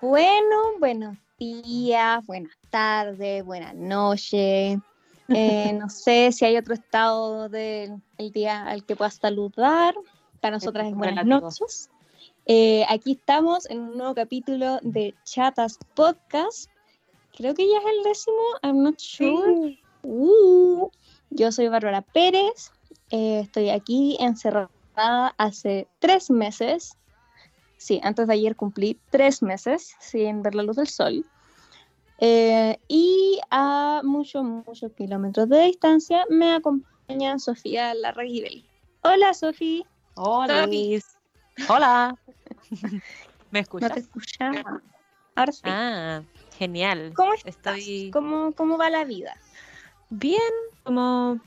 [0.00, 4.78] Bueno, buenos días, buenas tardes, buenas noches.
[5.28, 8.02] Eh, no sé si hay otro estado del
[8.32, 9.94] día al que puedas saludar.
[10.40, 11.90] Para nosotras es buenas noches.
[12.46, 16.68] Eh, aquí estamos en un nuevo capítulo de Chatas Podcast.
[17.36, 19.78] Creo que ya es el décimo, I'm not sure.
[20.02, 20.90] Uh,
[21.30, 22.72] yo soy Bárbara Pérez.
[23.10, 24.68] Eh, estoy aquí encerrada
[25.36, 26.96] hace tres meses.
[27.80, 31.24] Sí, antes de ayer cumplí tres meses sin ver la luz del sol.
[32.18, 38.68] Eh, y a muchos, muchos kilómetros de distancia me acompaña Sofía Larraguibel.
[39.00, 39.86] Hola, Sofía.
[40.14, 41.16] Hola, Luis.
[41.70, 42.14] Hola.
[43.50, 43.88] ¿Me escuchas?
[43.88, 44.82] No te escuchaba.
[45.34, 45.62] Ahora sí.
[45.64, 46.22] Ah,
[46.58, 47.12] genial.
[47.16, 47.78] ¿Cómo estás?
[47.78, 48.10] Estoy...
[48.10, 49.34] ¿Cómo, ¿Cómo va la vida?
[50.10, 50.52] Bien,
[50.82, 51.40] como...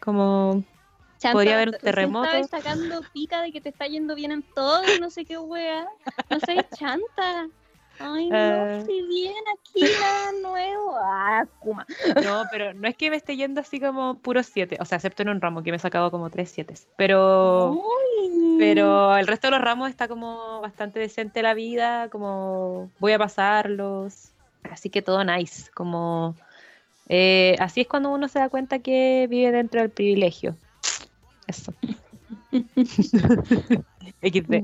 [0.00, 0.62] Como
[1.32, 2.30] Podría haber un terremoto.
[2.30, 5.86] Estás sacando pica de que te está yendo bien en todo, no sé qué wea.
[6.30, 7.48] No sé, chanta.
[8.02, 10.96] Ay, no, uh, estoy bien aquí, nada nuevo.
[10.96, 11.86] Ah, Kuma.
[12.24, 14.78] No, pero no es que me esté yendo así como puros siete.
[14.80, 16.74] O sea, excepto en un ramo que me he sacado como tres siete.
[16.96, 17.82] Pero.
[18.58, 22.08] Pero el resto de los ramos está como bastante decente la vida.
[22.08, 24.32] Como voy a pasarlos.
[24.70, 25.70] Así que todo nice.
[25.72, 26.34] Como.
[27.10, 30.56] Eh, así es cuando uno se da cuenta que vive dentro del privilegio.
[31.50, 31.74] Eso.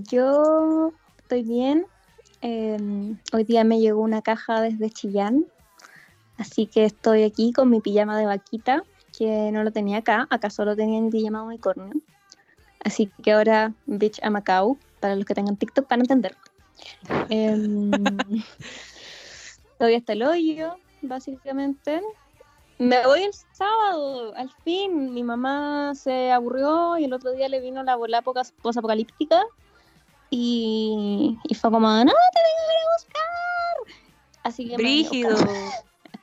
[0.09, 1.85] Yo estoy bien.
[2.41, 5.47] Em, hoy día me llegó una caja desde Chillán.
[6.37, 8.85] Así que estoy aquí con mi pijama de vaquita,
[9.19, 10.29] que no lo tenía acá.
[10.31, 11.93] Acá solo tenía mi pijama de unicornio.
[12.85, 16.37] Así que ahora, bitch a Macau, para los que tengan TikTok para entender.
[17.31, 17.57] Eh,
[19.79, 22.01] todavía está el hoyo, básicamente.
[22.79, 25.15] Me voy el sábado, al fin.
[25.15, 29.43] Mi mamá se aburrió y el otro día le vino la bola post-apocalíptica
[30.31, 34.03] y, y fue como, no, te vengo a buscar.
[34.43, 35.37] Así que Brígido.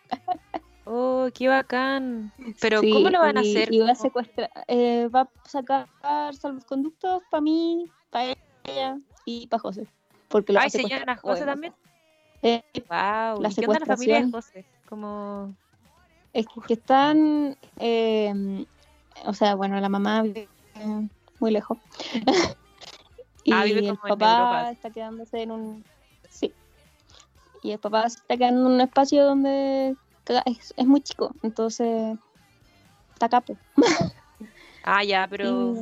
[0.85, 2.31] oh, qué bacán.
[2.61, 3.73] Pero ¿cómo lo van a hacer?
[3.73, 5.87] Y va a secuestrar, eh, va a sacar
[6.35, 9.87] salvoconductos para mí, para ella y para José.
[10.27, 11.73] Porque lo Ay, ¿se llaman a José también?
[12.43, 13.41] Eh, wow.
[13.41, 14.65] La ¿Y qué onda la familia de José?
[14.87, 15.55] Como...
[16.33, 18.65] Es que, están, eh,
[19.25, 20.49] o sea, bueno, la mamá vive
[21.39, 21.77] muy lejos.
[23.51, 25.83] Ah, y el papá está quedándose en un...
[26.29, 26.53] Sí.
[27.61, 29.97] Y el papá está quedando en un espacio donde
[30.45, 32.17] es, muy chico, entonces
[33.11, 33.57] está capo.
[34.85, 35.75] ah, ya, pero...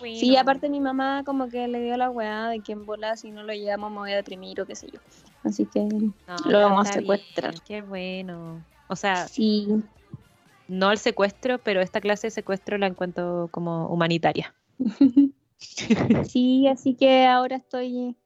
[0.00, 3.30] Sí, aparte mi mamá como que le dio la weá de que en bola si
[3.30, 5.00] no lo llevamos me voy a deprimir o qué sé yo.
[5.44, 5.86] Así que
[6.46, 7.54] lo vamos a secuestrar.
[7.62, 8.62] qué bueno.
[8.88, 9.68] O sea, sí.
[10.66, 14.54] no el secuestro, pero esta clase de secuestro la encuentro como humanitaria.
[16.28, 18.16] sí, así que ahora estoy,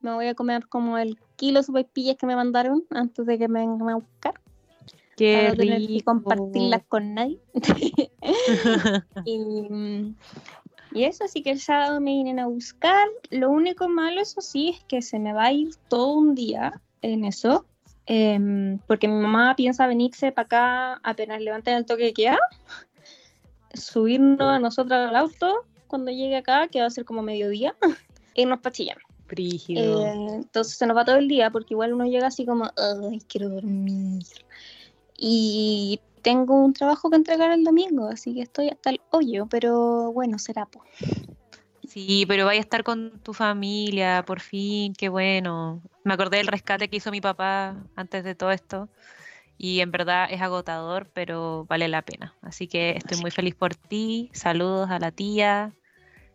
[0.00, 3.48] me voy a comer como el kilo de pillas que me mandaron antes de que
[3.48, 4.34] me vengan a buscar.
[5.16, 7.40] Qué para tener que compartirlas con nadie.
[9.24, 10.14] y,
[10.92, 13.08] y, eso, así que el sábado me vienen a buscar.
[13.30, 16.80] Lo único malo, eso sí, es que se me va a ir todo un día
[17.02, 17.66] en eso.
[18.10, 22.38] Em, porque mi mamá piensa venirse para acá apenas levanten el toque de queda,
[23.74, 27.76] subirnos a nosotros al auto cuando llegue acá, que va a ser como mediodía,
[28.34, 28.96] e irnos para Chillán.
[29.30, 33.20] Eh, entonces se nos va todo el día, porque igual uno llega así como, ay,
[33.28, 34.24] quiero dormir.
[35.18, 40.12] Y tengo un trabajo que entregar el domingo, así que estoy hasta el hoyo, pero
[40.12, 40.64] bueno, será.
[40.64, 40.84] pues
[41.88, 45.82] Sí, pero vaya a estar con tu familia, por fin, qué bueno.
[46.04, 48.90] Me acordé del rescate que hizo mi papá antes de todo esto
[49.56, 52.34] y en verdad es agotador, pero vale la pena.
[52.42, 54.30] Así que estoy muy feliz por ti.
[54.34, 55.72] Saludos a la tía,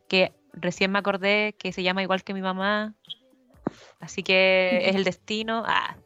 [0.08, 2.96] que recién me acordé que se llama igual que mi mamá.
[4.00, 5.64] Así que es el destino.
[5.68, 5.98] Ah,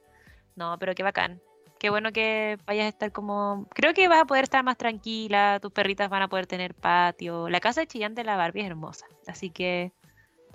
[0.56, 1.42] no, pero qué bacán
[1.80, 3.68] qué bueno que vayas a estar como.
[3.74, 7.50] Creo que vas a poder estar más tranquila, tus perritas van a poder tener patio.
[7.50, 9.92] La casa de Chillán de la Barbie es hermosa, así que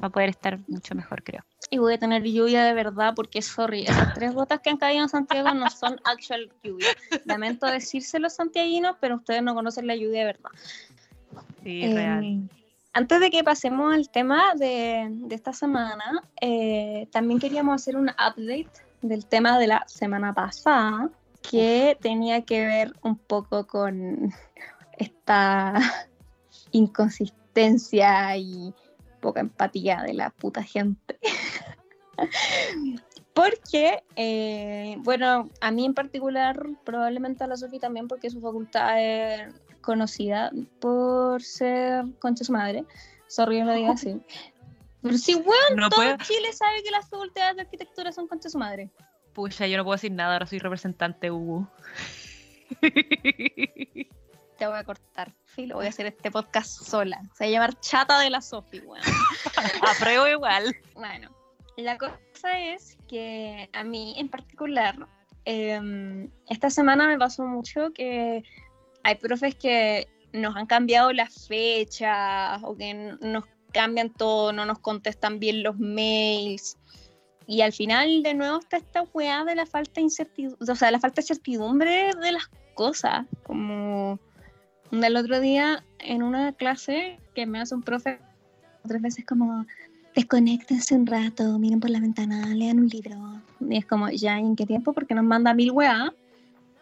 [0.02, 1.44] va a poder estar mucho mejor, creo.
[1.70, 5.02] Y voy a tener lluvia de verdad, porque sorry, esas tres gotas que han caído
[5.02, 6.88] en Santiago no son actual lluvia.
[7.24, 10.50] Lamento decírselo santiaguinos, pero ustedes no conocen la lluvia de verdad.
[11.62, 12.24] Sí, es real.
[12.24, 12.40] Eh,
[12.92, 18.10] antes de que pasemos al tema de, de esta semana, eh, también queríamos hacer un
[18.10, 18.68] update
[19.02, 21.10] del tema de la semana pasada,
[21.48, 24.32] que tenía que ver un poco con
[24.96, 25.74] esta
[26.72, 28.72] inconsistencia y
[29.20, 31.18] poca empatía de la puta gente.
[33.34, 39.00] porque, eh, bueno, a mí en particular, probablemente a la Sofía también, porque su facultad
[39.00, 42.84] es conocida por ser concha su madre.
[43.26, 44.20] Sorry, lo diga así.
[45.02, 48.48] Pero si, weón, No todo puedo- Chile sabe que las facultades de arquitectura son contra
[48.50, 48.90] su madre.
[49.32, 51.68] Pucha, yo no puedo decir nada, ahora soy representante Hugo.
[54.58, 55.32] Te voy a cortar.
[55.44, 57.20] Filo, voy a hacer este podcast sola.
[57.34, 59.02] Se va a llamar Chata de la Sofi, weón.
[59.96, 60.76] Apruebo igual.
[60.94, 61.30] Bueno,
[61.76, 64.94] la cosa es que a mí en particular,
[65.44, 68.44] em, esta semana me pasó mucho que
[69.02, 74.78] hay profes que nos han cambiado las fechas o que nos cambian todo, no nos
[74.78, 76.76] contestan bien los mails.
[77.46, 80.90] Y al final, de nuevo, está esta weá de la falta de incertidumbre, o sea,
[80.90, 83.26] la falta de certidumbre de las cosas.
[83.42, 84.18] Como
[84.90, 88.20] del otro día en una clase que me hace un profe
[88.84, 89.64] otras veces como
[90.14, 93.16] desconéctense un rato, miren por la ventana, lean un libro.
[93.60, 94.92] Y es como, ya, ¿y ¿en qué tiempo?
[94.92, 96.12] Porque nos manda mil weá.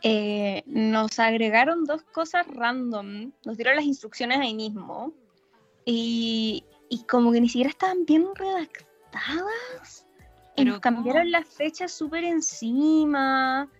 [0.02, 5.12] Eh, nos agregaron dos cosas random, nos dieron las instrucciones ahí mismo.
[5.84, 10.06] Y, y como que ni siquiera estaban bien redactadas.
[10.56, 11.30] Y nos cambiaron ¿cómo?
[11.30, 13.70] las fechas súper encima.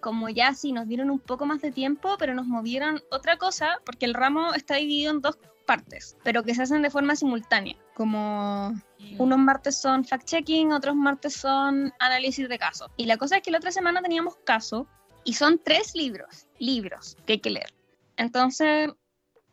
[0.00, 3.80] Como ya sí, nos dieron un poco más de tiempo, pero nos movieron otra cosa,
[3.84, 5.36] porque el ramo está dividido en dos
[5.66, 7.76] partes, pero que se hacen de forma simultánea.
[7.94, 8.72] Como
[9.18, 12.88] unos martes son fact-checking, otros martes son análisis de casos.
[12.96, 14.86] Y la cosa es que la otra semana teníamos caso
[15.24, 17.74] y son tres libros, libros que hay que leer.
[18.16, 18.90] Entonces,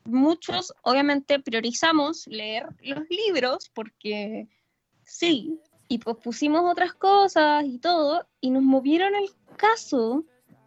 [0.05, 4.47] muchos obviamente priorizamos leer los libros porque
[5.03, 10.23] sí, y pues pusimos otras cosas y todo, y nos movieron el caso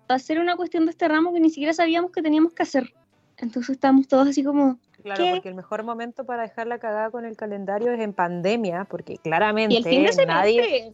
[0.07, 2.93] para hacer una cuestión de este ramo que ni siquiera sabíamos que teníamos que hacer.
[3.37, 5.31] Entonces estábamos todos así como, Claro, ¿Qué?
[5.31, 9.17] porque el mejor momento para dejar la cagada con el calendario es en pandemia, porque
[9.19, 10.93] claramente y el fin de semestre, nadie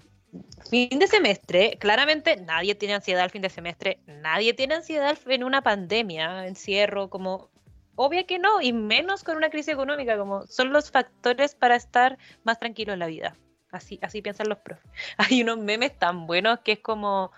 [0.69, 5.45] fin de semestre, claramente nadie tiene ansiedad al fin de semestre, nadie tiene ansiedad en
[5.45, 7.51] una pandemia, encierro, como
[7.97, 12.19] obvio que no, y menos con una crisis económica, como son los factores para estar
[12.45, 13.37] más tranquilo en la vida.
[13.71, 14.89] Así, así piensan los profes.
[15.19, 17.33] Hay unos memes tan buenos que es como,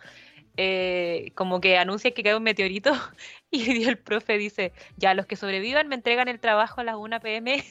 [0.56, 2.92] eh, como que anuncia que cae un meteorito
[3.50, 7.20] y el profe dice, ya los que sobrevivan me entregan el trabajo a las 1
[7.20, 7.64] pm.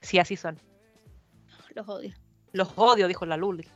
[0.00, 0.58] sí, así son.
[1.74, 2.14] los odio.
[2.52, 3.66] Los odio, dijo la Luli.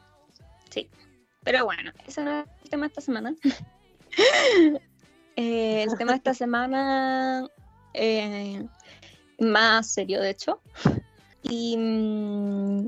[1.47, 3.33] Pero bueno, ese no es el tema de esta semana.
[5.37, 7.47] Eh, el tema de esta semana,
[7.95, 8.67] eh,
[9.39, 10.61] más serio de hecho.
[11.43, 12.87] Y mm,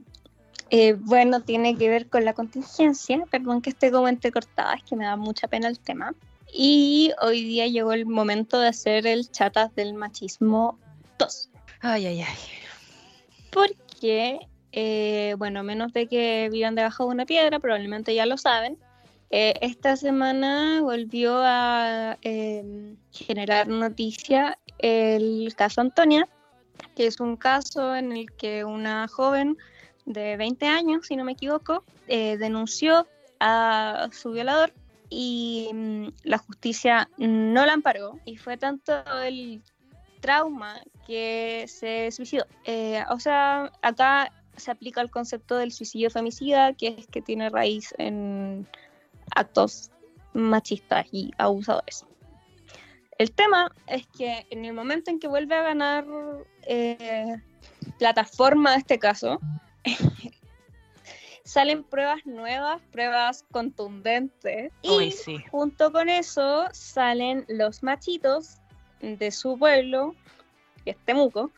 [0.71, 3.25] eh, bueno, tiene que ver con la contingencia.
[3.31, 6.15] Perdón que esté como entrecortada, es que me da mucha pena el tema.
[6.53, 10.79] Y hoy día llegó el momento de hacer el chatas del machismo
[11.19, 11.51] 2.
[11.81, 12.37] Ay, ay, ay.
[13.53, 14.41] porque,
[14.73, 18.79] eh, bueno, menos de que vivan debajo de una piedra, probablemente ya lo saben,
[19.31, 26.29] eh, esta semana volvió a eh, generar noticia el caso Antonia,
[26.95, 29.57] que es un caso en el que una joven
[30.07, 33.07] de 20 años, si no me equivoco, eh, denunció
[33.41, 34.73] a su violador
[35.11, 38.93] y mm, la justicia no la amparó y fue tanto
[39.23, 39.63] el
[40.21, 42.47] trauma que se suicidó.
[42.65, 47.49] Eh, o sea, acá se aplica el concepto del suicidio femicida, que es que tiene
[47.49, 48.67] raíz en
[49.35, 49.91] actos
[50.35, 52.05] machistas y abusadores.
[53.19, 56.07] El tema es que en el momento en que vuelve a ganar
[56.63, 57.37] eh,
[57.99, 59.41] plataforma este caso,
[61.45, 64.73] salen pruebas nuevas, pruebas contundentes.
[64.83, 65.39] Y sí.
[65.51, 68.59] junto con eso salen los machitos
[69.01, 70.15] de su pueblo,
[70.85, 71.51] que es Temuco,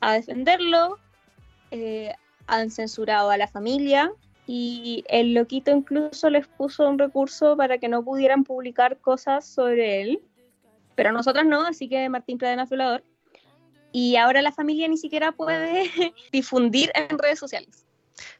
[0.00, 0.98] a defenderlo.
[1.70, 2.14] eh,
[2.46, 4.12] han censurado a la familia
[4.46, 10.02] y el loquito incluso les puso un recurso para que no pudieran publicar cosas sobre
[10.02, 10.22] él.
[10.94, 13.04] Pero nosotras no, así que Martín Pradena violador.
[13.92, 15.90] Y ahora la familia ni siquiera puede
[16.32, 17.86] difundir en redes sociales.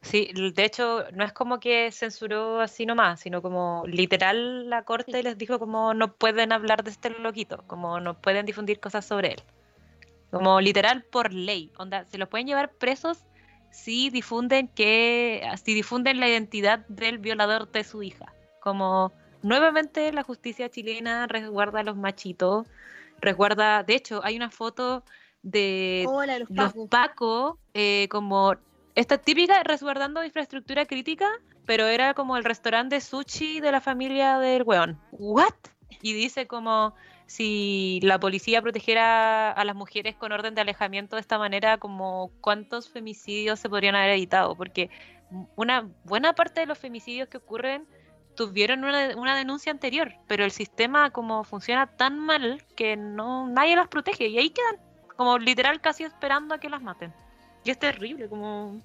[0.01, 5.23] Sí, de hecho, no es como que censuró así nomás, sino como literal la corte
[5.23, 9.33] les dijo como no pueden hablar de este loquito, como no pueden difundir cosas sobre
[9.33, 9.43] él.
[10.31, 11.73] Como literal por ley.
[11.79, 13.25] Onda, se los pueden llevar presos
[13.73, 18.33] si difunden que, si difunden la identidad del violador de su hija.
[18.61, 19.12] Como
[19.43, 22.69] nuevamente la justicia chilena resguarda a los machitos,
[23.21, 25.02] resguarda, de hecho, hay una foto
[25.43, 26.88] de Hola, los.
[26.88, 28.55] Paco, eh, como
[28.95, 31.29] esta típica resguardando infraestructura crítica,
[31.67, 35.00] pero era como el restaurante de sushi de la familia del weón.
[35.12, 35.55] ¿What?
[36.02, 36.95] Y dice como
[37.33, 42.31] si la policía protegiera a las mujeres con orden de alejamiento de esta manera, como
[42.43, 44.91] cuántos femicidios se podrían haber evitado, porque
[45.57, 47.87] una buena parte de los femicidios que ocurren
[48.37, 53.77] tuvieron una, una denuncia anterior, pero el sistema como funciona tan mal que no nadie
[53.77, 54.77] las protege y ahí quedan
[55.17, 57.15] como literal casi esperando a que las maten.
[57.65, 58.79] Y es terrible, como...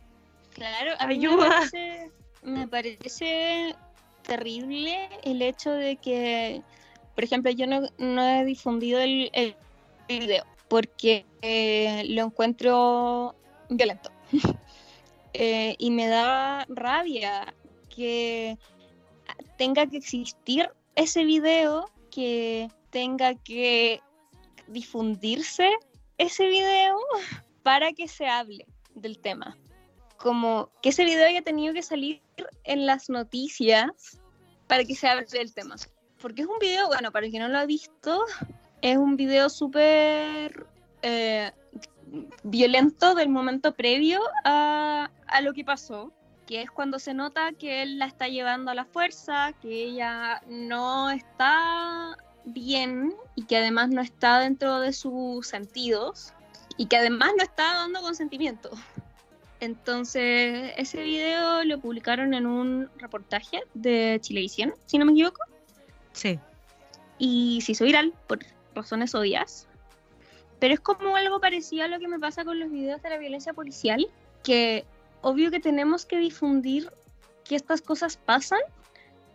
[0.54, 2.12] Claro, a mí me parece,
[2.44, 3.75] me parece
[4.22, 6.62] terrible el hecho de que,
[7.18, 9.56] por ejemplo, yo no, he difundido el, el
[10.08, 13.34] video porque eh, lo encuentro
[13.70, 14.12] violento.
[15.40, 17.54] Eh, y me da rabia
[17.96, 18.58] que
[19.56, 24.02] tenga que existir ese video, que tenga que
[24.66, 25.70] difundirse
[26.18, 26.98] ese video
[27.62, 29.56] para que se hable del tema.
[30.18, 32.20] Como que ese video haya tenido que salir
[32.64, 34.20] en las noticias
[34.66, 35.76] para que se hable del tema.
[36.22, 38.26] Porque es un video, bueno, para el que no lo ha visto,
[38.82, 40.66] es un video súper
[41.02, 41.52] eh,
[42.44, 46.12] violento del momento previo a, a, lo que pasó,
[46.46, 50.42] que es cuando se nota que él la está llevando a la fuerza, que ella
[50.48, 56.34] no está bien y que además no está dentro de sus sentidos
[56.78, 58.72] y que además no está dando consentimiento.
[59.60, 65.42] Entonces, ese video lo publicaron en un reportaje de Chilevisión, si no me equivoco.
[66.18, 66.40] Sí.
[67.20, 68.40] Y se hizo viral por
[68.74, 69.68] razones obvias.
[70.60, 73.18] Pero es como algo parecido a lo que me pasa con los videos de la
[73.18, 74.08] violencia policial,
[74.44, 74.86] que
[75.22, 76.92] obvio que tenemos que difundir
[77.44, 78.60] que estas cosas pasan,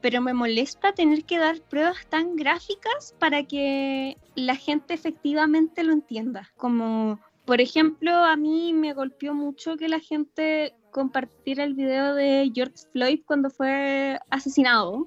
[0.01, 5.93] pero me molesta tener que dar pruebas tan gráficas para que la gente efectivamente lo
[5.93, 6.51] entienda.
[6.57, 12.51] Como, por ejemplo, a mí me golpeó mucho que la gente compartiera el video de
[12.53, 15.07] George Floyd cuando fue asesinado.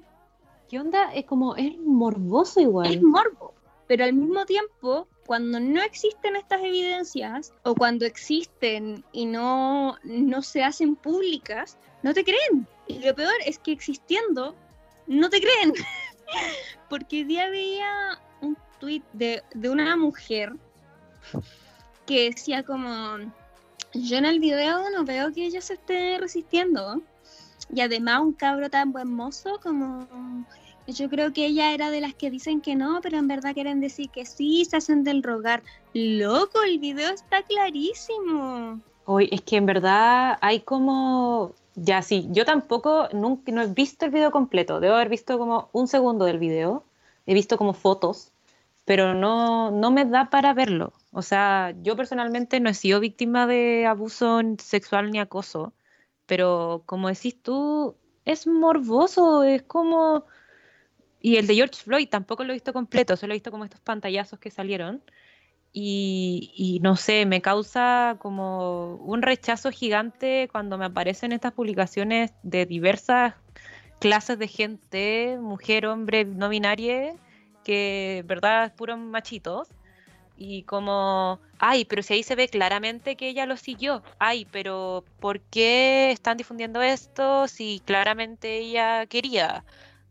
[0.68, 1.12] ¿Qué onda?
[1.14, 2.94] Es como, es morboso igual.
[2.94, 3.54] Es morbo,
[3.86, 10.42] pero al mismo tiempo cuando no existen estas evidencias o cuando existen y no, no
[10.42, 12.66] se hacen públicas, no te creen.
[12.86, 14.54] Y lo peor es que existiendo,
[15.06, 15.74] no te creen.
[16.88, 20.52] Porque día veía un tweet de, de una mujer
[22.06, 23.18] que decía como,
[23.92, 27.02] yo en el video no veo que ella se esté resistiendo.
[27.72, 30.06] Y además un cabro tan buen mozo como
[30.86, 33.80] yo creo que ella era de las que dicen que no, pero en verdad quieren
[33.80, 35.62] decir que sí, se hacen del rogar.
[35.94, 38.80] Loco, el video está clarísimo.
[39.04, 44.06] Hoy es que en verdad hay como ya sí, yo tampoco nunca no he visto
[44.06, 46.84] el video completo, debo haber visto como un segundo del video,
[47.26, 48.32] he visto como fotos,
[48.86, 50.92] pero no, no me da para verlo.
[51.12, 55.72] O sea, yo personalmente no he sido víctima de abuso sexual ni acoso,
[56.26, 60.26] pero como decís tú, es morboso, es como
[61.26, 63.80] y el de George Floyd tampoco lo he visto completo, solo he visto como estos
[63.80, 65.02] pantallazos que salieron.
[65.72, 72.64] Y, no sé, me causa como un rechazo gigante cuando me aparecen estas publicaciones de
[72.64, 73.34] diversas
[73.98, 77.16] clases de gente, mujer, hombre, no binaria,
[77.64, 79.68] que verdad puros machitos.
[80.36, 84.02] Y como, ay, pero si ahí se ve claramente que ella lo siguió.
[84.18, 89.64] Ay, pero ¿por qué están difundiendo esto si claramente ella quería?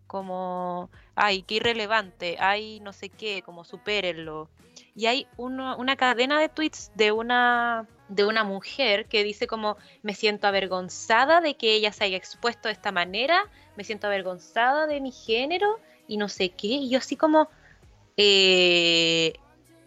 [0.07, 4.49] Como, ay, qué irrelevante, ay, no sé qué, como supérenlo.
[4.95, 10.13] Y hay una cadena de tweets de una, de una mujer que dice como, me
[10.13, 15.01] siento avergonzada de que ella se haya expuesto de esta manera, me siento avergonzada de
[15.01, 16.67] mi género y no sé qué.
[16.67, 17.49] Y yo así como,
[18.15, 19.33] eh,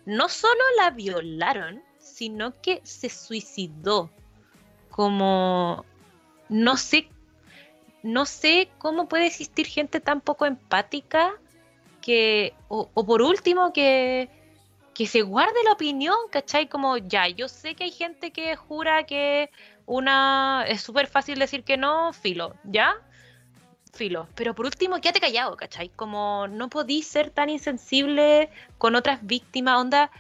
[0.09, 4.11] no solo la violaron, sino que se suicidó.
[4.91, 5.85] Como,
[6.49, 7.09] no sé
[8.03, 11.35] no sé cómo puede existir gente tan poco empática
[12.01, 14.31] que, o, por último, que,
[14.95, 16.69] que se guarde la opinión, ¿cachai?
[16.69, 19.51] Como ya, yo sé que hay gente que jura que
[19.85, 22.95] una es súper fácil decir que no, filo, ¿ya?
[23.93, 24.29] Filo.
[24.35, 25.89] Pero por último, quédate callado, ¿cachai?
[25.89, 30.11] Como no podís ser tan insensible con otras víctimas, onda.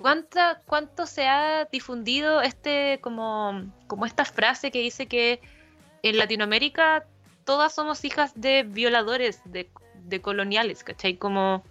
[0.00, 5.40] ¿Cuánta, ¿Cuánto se ha difundido este, como, como esta frase que dice que
[6.02, 7.06] en Latinoamérica
[7.44, 9.70] todas somos hijas de violadores, de,
[10.20, 11.16] coloniales, ¿cachai?
[11.16, 11.64] Como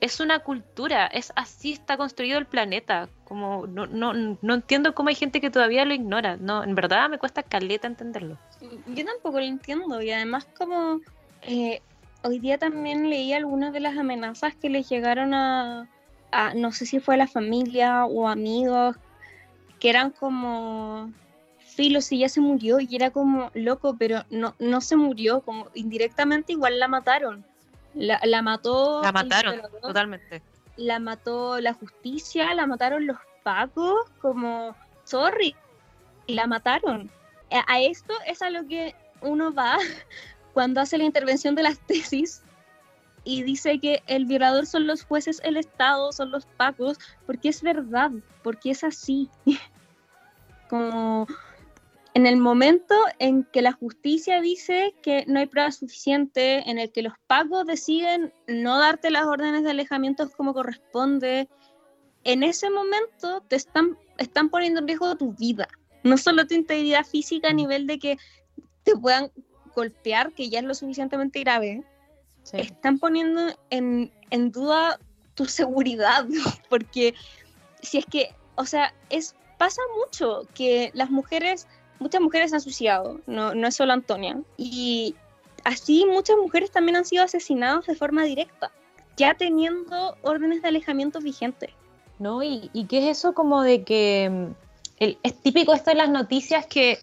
[0.00, 3.08] es una cultura, es así está construido el planeta.
[3.24, 6.36] Como no, no, no entiendo cómo hay gente que todavía lo ignora.
[6.36, 8.38] No, en verdad me cuesta caleta entenderlo.
[8.86, 11.00] Yo tampoco lo entiendo y además como
[11.42, 11.82] eh,
[12.22, 15.88] hoy día también leí algunas de las amenazas que les llegaron a,
[16.32, 18.96] a no sé si fue a la familia o amigos
[19.78, 21.12] que eran como
[21.58, 25.68] filo, si ya se murió y era como loco, pero no, no se murió, como
[25.74, 27.44] indirectamente igual la mataron.
[27.94, 29.02] La, la mató.
[29.02, 30.42] La mataron, totalmente.
[30.76, 35.54] La mató la justicia, la mataron los pacos, como, sorry,
[36.26, 37.10] la mataron.
[37.50, 39.76] A, a esto es a lo que uno va
[40.54, 42.42] cuando hace la intervención de las tesis
[43.24, 47.62] y dice que el violador son los jueces, el Estado, son los pacos, porque es
[47.62, 48.10] verdad,
[48.42, 49.28] porque es así.
[50.70, 51.26] como
[52.14, 56.90] en el momento en que la justicia dice que no hay pruebas suficientes, en el
[56.90, 61.48] que los pagos deciden no darte las órdenes de alejamiento como corresponde,
[62.24, 65.68] en ese momento te están, están poniendo en riesgo tu vida.
[66.02, 68.18] No solo tu integridad física a nivel de que
[68.82, 69.30] te puedan
[69.74, 71.84] golpear, que ya es lo suficientemente grave,
[72.52, 74.98] están poniendo en, en duda
[75.34, 76.26] tu seguridad,
[76.68, 77.14] porque
[77.82, 81.68] si es que, o sea, es pasa mucho que las mujeres
[82.00, 84.40] muchas mujeres han suicidado, no, no es solo Antonia.
[84.56, 85.14] Y
[85.64, 88.72] así muchas mujeres también han sido asesinadas de forma directa,
[89.16, 91.70] ya teniendo órdenes de alejamiento vigentes.
[92.18, 92.42] ¿No?
[92.42, 96.98] ¿Y, qué es eso como de que mm, es típico esto de las noticias que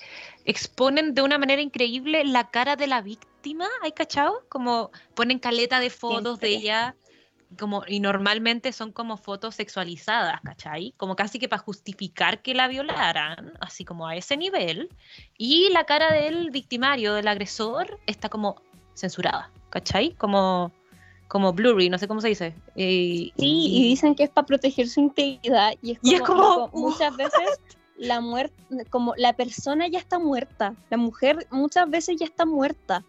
[0.45, 4.43] exponen de una manera increíble la cara de la víctima, ¿hay cachado?
[4.49, 6.95] Como ponen caleta de fotos de ella
[7.57, 10.93] como, y normalmente son como fotos sexualizadas, ¿cachai?
[10.97, 14.89] Como casi que para justificar que la violaran, así como a ese nivel.
[15.37, 18.61] Y la cara del victimario, del agresor, está como
[18.93, 20.11] censurada, ¿cachai?
[20.15, 20.71] Como,
[21.27, 22.53] como blurry, no sé cómo se dice.
[22.75, 25.73] sí, y dicen que es para proteger su integridad.
[25.81, 27.59] Y es como, muchas veces
[27.97, 28.55] la muerte,
[28.89, 33.03] como la persona ya está muerta, la mujer muchas veces ya está muerta.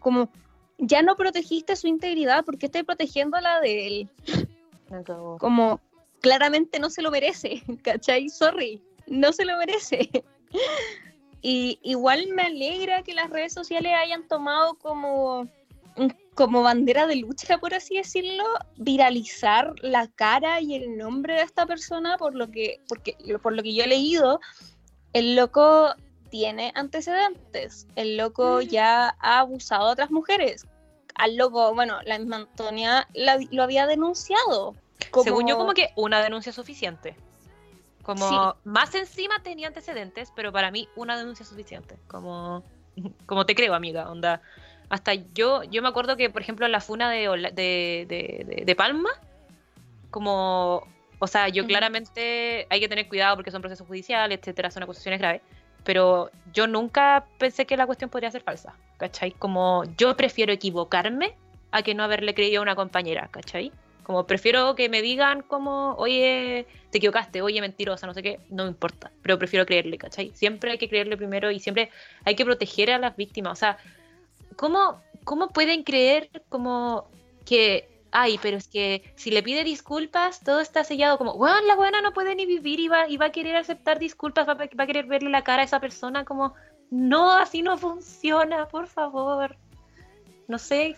[0.00, 0.30] Como
[0.78, 4.10] ya no protegiste su integridad, porque estoy protegiendo la de él?
[5.38, 5.80] Como
[6.20, 8.28] claramente no se lo merece, ¿cachai?
[8.28, 10.10] Sorry, no se lo merece.
[11.42, 15.48] Y igual me alegra que las redes sociales hayan tomado como,
[16.34, 18.44] como bandera de lucha, por así decirlo,
[18.76, 23.62] viralizar la cara y el nombre de esta persona, por lo que, porque, por lo
[23.62, 24.40] que yo he leído,
[25.12, 25.94] el loco
[26.30, 27.86] tiene antecedentes.
[27.96, 28.68] El loco mm.
[28.68, 30.66] ya ha abusado a otras mujeres.
[31.14, 34.74] Al loco, bueno, la misma Antonia lo había denunciado.
[35.22, 37.16] Según yo, como que una denuncia es suficiente.
[38.02, 41.96] Como más encima tenía antecedentes, pero para mí una denuncia es suficiente.
[42.06, 42.62] Como,
[43.26, 44.10] como te creo, amiga.
[44.10, 44.42] Onda.
[44.88, 49.10] Hasta yo, yo me acuerdo que, por ejemplo, en la funa de, de, de, Palma,
[50.10, 50.86] como
[51.18, 55.18] o sea, yo claramente hay que tener cuidado porque son procesos judiciales, etcétera, son acusaciones
[55.18, 55.42] graves
[55.86, 59.30] pero yo nunca pensé que la cuestión podría ser falsa, ¿cachai?
[59.30, 61.36] Como yo prefiero equivocarme
[61.70, 63.70] a que no haberle creído a una compañera, ¿cachai?
[64.02, 68.64] Como prefiero que me digan como, oye, te equivocaste, oye, mentirosa, no sé qué, no
[68.64, 70.32] me importa, pero prefiero creerle, ¿cachai?
[70.34, 71.90] Siempre hay que creerle primero y siempre
[72.24, 73.52] hay que proteger a las víctimas.
[73.52, 73.78] O sea,
[74.56, 77.08] ¿cómo, cómo pueden creer como
[77.44, 81.76] que ay, pero es que si le pide disculpas, todo está sellado como, bueno, la
[81.76, 84.64] buena no puede ni vivir y va, y va a querer aceptar disculpas, va, va,
[84.64, 86.54] a querer verle la cara a esa persona como,
[86.90, 89.56] no, así no funciona, por favor.
[90.48, 90.96] No sé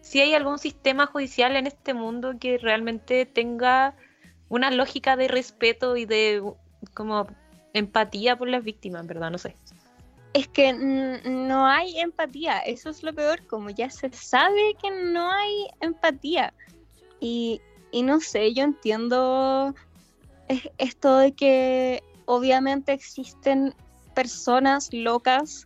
[0.00, 3.94] si hay algún sistema judicial en este mundo que realmente tenga
[4.48, 6.42] una lógica de respeto y de
[6.94, 7.26] como
[7.72, 9.30] empatía por las víctimas, ¿verdad?
[9.30, 9.56] No sé
[10.36, 15.30] es que no hay empatía, eso es lo peor, como ya se sabe que no
[15.30, 16.52] hay empatía.
[17.20, 17.62] Y,
[18.02, 19.74] no sé, yo entiendo
[20.76, 23.74] esto de que obviamente existen
[24.14, 25.64] personas locas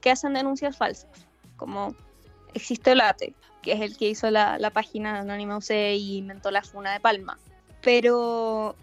[0.00, 1.94] que hacen denuncias falsas, como
[2.54, 6.62] existe Olate, que es el que hizo la, la página Anónima UC y inventó la
[6.62, 7.38] funa de Palma.
[7.82, 8.74] Pero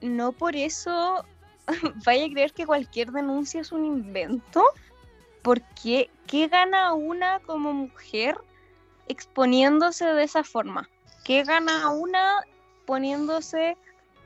[0.00, 1.24] no por eso
[2.06, 4.64] vaya a creer que cualquier denuncia es un invento.
[5.44, 6.08] ¿Por qué?
[6.26, 8.38] ¿Qué gana una como mujer
[9.08, 10.88] exponiéndose de esa forma?
[11.22, 12.44] ¿Qué gana una
[12.86, 13.76] poniéndose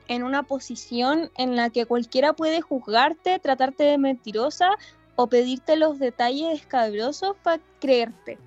[0.07, 4.70] en una posición en la que cualquiera puede juzgarte, tratarte de mentirosa
[5.16, 8.38] o pedirte los detalles escabrosos para creerte?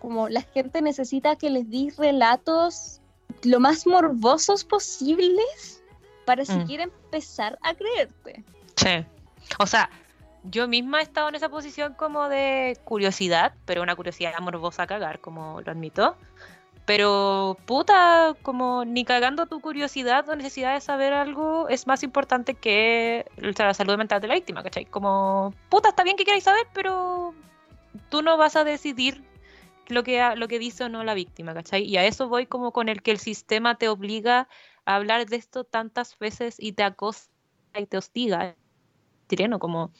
[0.00, 3.00] Como la gente necesita que les di relatos
[3.44, 5.84] lo más morbosos posibles
[6.24, 6.46] para mm.
[6.46, 8.42] siquiera empezar a creerte.
[8.74, 9.06] Sí.
[9.60, 9.88] O sea,
[10.44, 14.86] yo misma he estado en esa posición como de curiosidad, pero una curiosidad morbosa a
[14.86, 16.16] cagar, como lo admito.
[16.86, 22.54] Pero, puta, como ni cagando tu curiosidad o necesidad de saber algo es más importante
[22.54, 24.86] que la salud mental de la víctima, ¿cachai?
[24.86, 27.34] Como, puta, está bien que queráis saber, pero
[28.08, 29.22] tú no vas a decidir
[29.88, 31.84] lo que, lo que dice o no la víctima, ¿cachai?
[31.84, 34.48] Y a eso voy como con el que el sistema te obliga
[34.84, 37.30] a hablar de esto tantas veces y te acosa
[37.76, 38.56] y te hostiga
[39.30, 39.92] tireno, como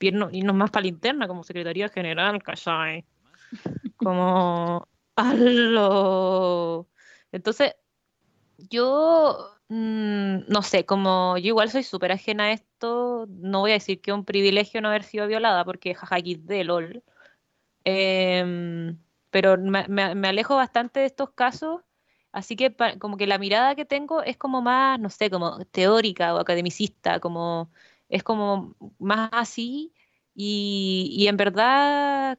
[0.00, 3.04] irnos más para la interna, como Secretaría General, ¿cachai?
[3.96, 4.86] Como,
[5.16, 6.88] ¡Aló!
[7.32, 7.74] Entonces,
[8.58, 13.74] yo mm, no sé, como yo igual soy súper ajena a esto, no voy a
[13.74, 17.02] decir que es un privilegio no haber sido violada, porque jaja, de LOL.
[17.84, 18.98] Em,
[19.30, 21.82] pero me, me, alejo bastante de estos casos,
[22.32, 26.34] así que como que la mirada que tengo es como más, no sé, como teórica
[26.34, 27.70] o academicista, como
[28.08, 29.92] es como más así
[30.34, 32.38] y, y en verdad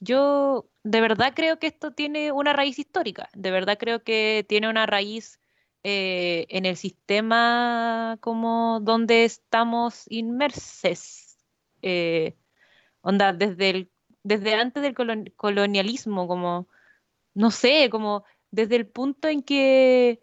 [0.00, 4.68] yo de verdad creo que esto tiene una raíz histórica, de verdad creo que tiene
[4.68, 5.40] una raíz
[5.84, 11.38] eh, en el sistema como donde estamos inmerses.
[11.82, 12.36] Eh,
[13.00, 13.90] onda, desde, el,
[14.22, 14.94] desde antes del
[15.36, 16.68] colonialismo, como,
[17.34, 20.20] no sé, como desde el punto en que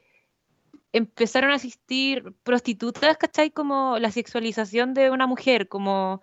[0.95, 3.51] empezaron a asistir prostitutas, ¿cachai?
[3.51, 6.21] Como la sexualización de una mujer, como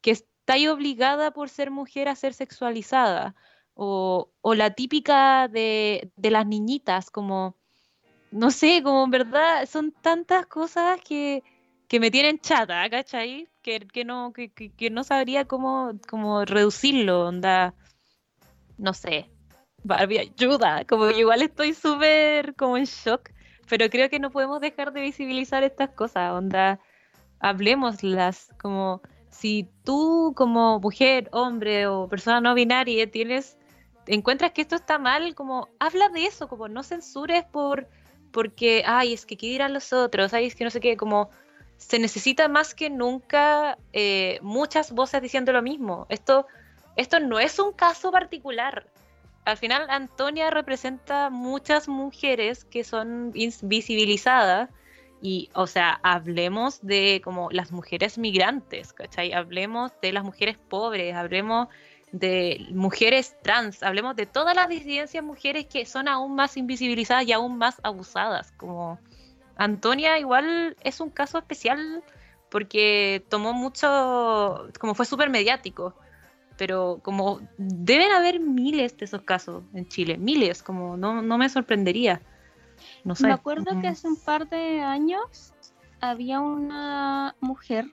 [0.00, 3.34] que está ahí obligada por ser mujer a ser sexualizada,
[3.74, 7.56] o, o la típica de, las niñitas, como,
[8.30, 11.42] no sé, como en verdad son tantas cosas que,
[11.86, 13.46] que me tienen chata, ¿cachai?
[13.60, 17.74] Que, no, que, no sabría cómo, cómo reducirlo, onda,
[18.78, 19.30] no sé,
[19.84, 23.30] Barbie, ayuda, como igual estoy súper como en shock
[23.68, 26.80] pero creo que no podemos dejar de visibilizar estas cosas, onda,
[27.40, 29.00] hablemoslas, como
[29.30, 33.58] si tú como mujer, hombre o persona no binaria tienes,
[34.06, 37.86] encuentras que esto está mal, como habla de eso, como no censures por,
[38.32, 41.30] porque, ay, es que qué dirán los otros, ay, es que no sé qué, como
[41.76, 46.06] se necesita más que nunca eh, muchas voces diciendo lo mismo.
[46.08, 46.46] Esto,
[46.96, 48.86] esto no es un caso particular
[49.48, 54.68] al final Antonia representa muchas mujeres que son visibilizadas
[55.22, 59.32] y, o sea, hablemos de como las mujeres migrantes, ¿cachai?
[59.32, 61.68] Hablemos de las mujeres pobres, hablemos
[62.12, 67.32] de mujeres trans, hablemos de todas las disidencias mujeres que son aún más invisibilizadas y
[67.32, 68.98] aún más abusadas, como
[69.56, 72.04] Antonia igual es un caso especial
[72.50, 75.94] porque tomó mucho, como fue súper mediático
[76.58, 81.48] pero como deben haber miles de esos casos en Chile, miles, como no, no me
[81.48, 82.20] sorprendería.
[83.04, 83.28] No sé.
[83.28, 85.54] Me acuerdo que hace un par de años
[86.00, 87.86] había una mujer,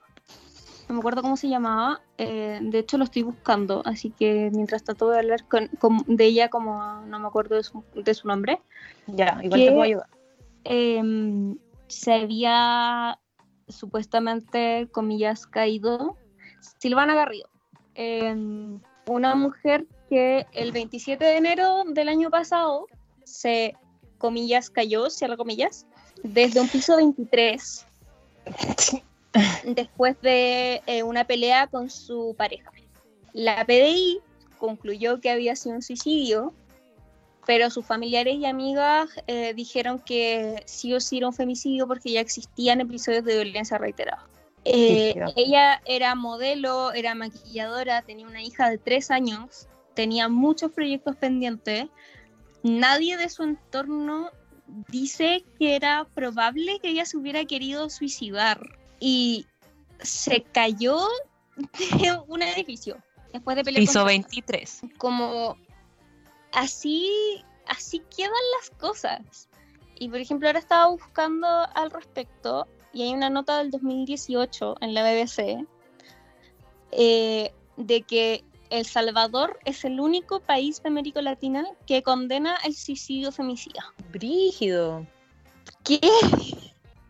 [0.89, 4.84] no me acuerdo cómo se llamaba, eh, de hecho lo estoy buscando, así que mientras
[4.84, 5.69] trato de hablar con,
[6.08, 8.60] de ella como no me acuerdo de su, de su nombre.
[9.08, 10.10] Ya, igual te puedo ayudar.
[10.63, 13.19] Em, se había
[13.67, 16.17] supuestamente, comillas, caído
[16.80, 17.55] Silvana Garrido
[19.08, 22.88] una mujer que el 27 de enero del año pasado
[23.23, 23.75] se,
[24.17, 25.86] comillas, cayó, cierra comillas,
[26.23, 27.86] desde un piso 23
[29.65, 32.71] después de eh, una pelea con su pareja.
[33.34, 34.19] La PDI
[34.58, 36.53] concluyó que había sido un suicidio,
[37.45, 42.12] pero sus familiares y amigas eh, dijeron que sí o sí era un femicidio porque
[42.12, 44.25] ya existían episodios de violencia reiterada.
[44.65, 51.15] Eh, ella era modelo, era maquilladora, tenía una hija de tres años, tenía muchos proyectos
[51.15, 51.88] pendientes.
[52.63, 54.32] Nadie de su entorno
[54.89, 58.60] dice que era probable que ella se hubiera querido suicidar
[58.99, 59.45] y
[60.01, 60.97] se cayó
[62.01, 62.97] de un edificio
[63.32, 63.82] después de pelear.
[63.82, 64.82] Piso 23.
[64.97, 65.58] Como
[66.54, 69.47] así, así quedan las cosas.
[69.97, 74.93] Y por ejemplo, ahora estaba buscando al respecto y hay una nota del 2018 en
[74.93, 75.67] la BBC
[76.91, 82.73] eh, de que El Salvador es el único país de América Latina que condena el
[82.73, 83.93] suicidio femicida.
[84.12, 85.05] Brígido.
[85.84, 85.99] ¿Qué?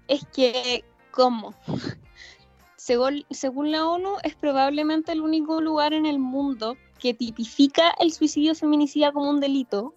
[0.08, 1.54] Es que, ¿cómo?
[2.78, 8.12] Según, según la ONU, es probablemente el único lugar en el mundo que tipifica el
[8.12, 9.94] suicidio feminicida como un delito,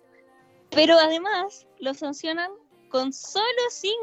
[0.71, 2.51] pero además lo sancionan
[2.89, 3.97] con solo 5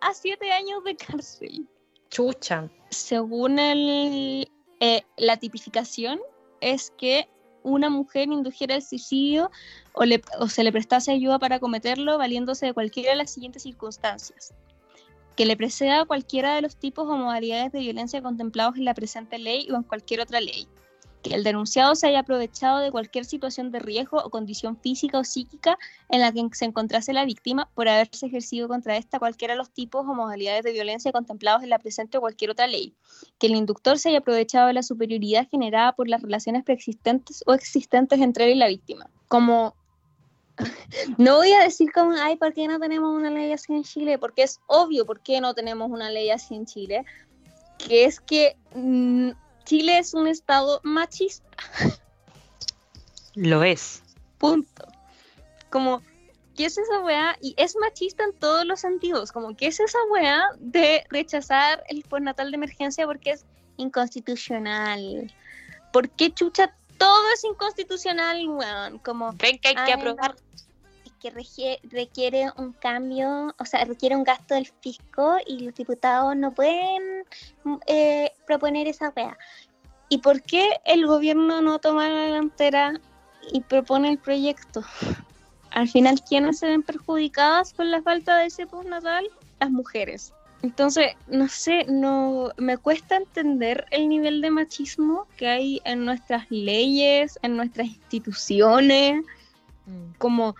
[0.00, 1.68] a 7 años de cárcel.
[2.10, 2.70] Chucha.
[2.90, 4.48] Según el,
[4.80, 6.20] eh, la tipificación,
[6.60, 7.28] es que
[7.62, 9.50] una mujer indujera el suicidio
[9.92, 13.62] o, le, o se le prestase ayuda para cometerlo valiéndose de cualquiera de las siguientes
[13.62, 14.54] circunstancias.
[15.36, 19.38] Que le preceda cualquiera de los tipos o modalidades de violencia contemplados en la presente
[19.38, 20.68] ley o en cualquier otra ley
[21.24, 25.24] que el denunciado se haya aprovechado de cualquier situación de riesgo o condición física o
[25.24, 25.78] psíquica
[26.10, 29.70] en la que se encontrase la víctima por haberse ejercido contra esta cualquiera de los
[29.70, 32.94] tipos o modalidades de violencia contemplados en la presente o cualquier otra ley,
[33.38, 37.54] que el inductor se haya aprovechado de la superioridad generada por las relaciones preexistentes o
[37.54, 39.08] existentes entre él y la víctima.
[39.28, 39.74] Como
[41.18, 44.18] no voy a decir como, ay, ¿por qué no tenemos una ley así en Chile?
[44.18, 47.06] Porque es obvio por qué no tenemos una ley así en Chile,
[47.78, 49.30] que es que mm,
[49.64, 51.46] Chile es un estado machista.
[53.34, 54.02] Lo es.
[54.38, 54.86] Punto.
[55.70, 56.02] Como,
[56.56, 57.36] ¿qué es esa weá?
[57.40, 59.32] Y es machista en todos los sentidos.
[59.32, 63.44] Como, ¿qué es esa weá de rechazar el postnatal de emergencia porque es
[63.76, 65.32] inconstitucional?
[65.92, 68.98] ¿Por qué chucha todo es inconstitucional, weón?
[68.98, 70.36] Como, Ven que hay que aprobar.
[71.24, 76.52] Que requiere un cambio, o sea, requiere un gasto del fisco y los diputados no
[76.52, 77.24] pueden
[77.86, 79.34] eh, proponer esa wea.
[80.10, 83.00] ¿Y por qué el gobierno no toma la delantera
[83.50, 84.84] y propone el proyecto?
[85.70, 89.26] Al final, ¿quiénes se ven perjudicadas con la falta de ese postnatal?
[89.60, 90.34] Las mujeres.
[90.60, 96.50] Entonces, no sé, no me cuesta entender el nivel de machismo que hay en nuestras
[96.50, 99.24] leyes, en nuestras instituciones,
[99.86, 100.18] mm.
[100.18, 100.54] como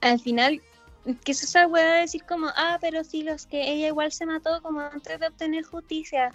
[0.00, 0.60] al final
[1.24, 4.26] que es esa weá de decir como, ah, pero sí, los que ella igual se
[4.26, 6.30] mató como antes de obtener justicia.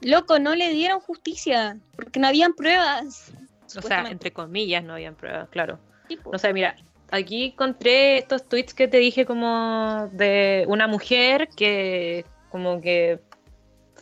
[0.00, 3.32] Loco, no le dieron justicia, porque no habían pruebas.
[3.76, 5.78] O sea, entre comillas no habían pruebas, claro.
[6.24, 6.76] O sea, mira,
[7.10, 13.20] aquí encontré estos tweets que te dije como de una mujer que como que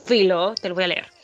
[0.04, 1.15] filo, te lo voy a leer.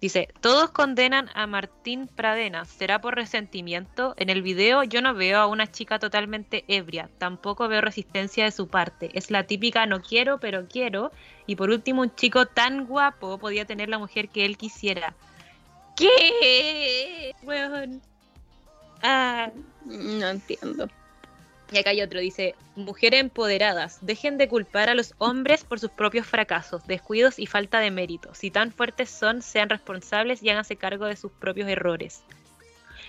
[0.00, 2.64] Dice, todos condenan a Martín Pradena.
[2.64, 4.14] ¿Será por resentimiento?
[4.16, 7.10] En el video yo no veo a una chica totalmente ebria.
[7.18, 9.10] Tampoco veo resistencia de su parte.
[9.12, 11.12] Es la típica no quiero, pero quiero.
[11.46, 15.14] Y por último, un chico tan guapo podía tener la mujer que él quisiera.
[15.96, 17.34] ¿Qué?
[19.02, 19.50] Ah.
[19.84, 20.88] No entiendo.
[21.72, 25.90] Y acá hay otro, dice, mujeres empoderadas, dejen de culpar a los hombres por sus
[25.90, 28.34] propios fracasos, descuidos y falta de mérito.
[28.34, 32.24] Si tan fuertes son, sean responsables y háganse cargo de sus propios errores.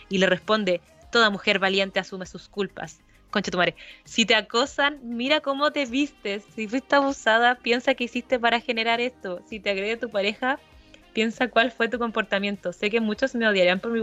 [0.09, 2.99] Y le responde, toda mujer valiente asume sus culpas.
[3.31, 6.43] Concha tu madre, si te acosan, mira cómo te vistes.
[6.53, 9.41] Si fuiste abusada, piensa qué hiciste para generar esto.
[9.47, 10.59] Si te agrede tu pareja,
[11.13, 12.73] piensa cuál fue tu comportamiento.
[12.73, 14.01] Sé que muchos me odiarían por mi,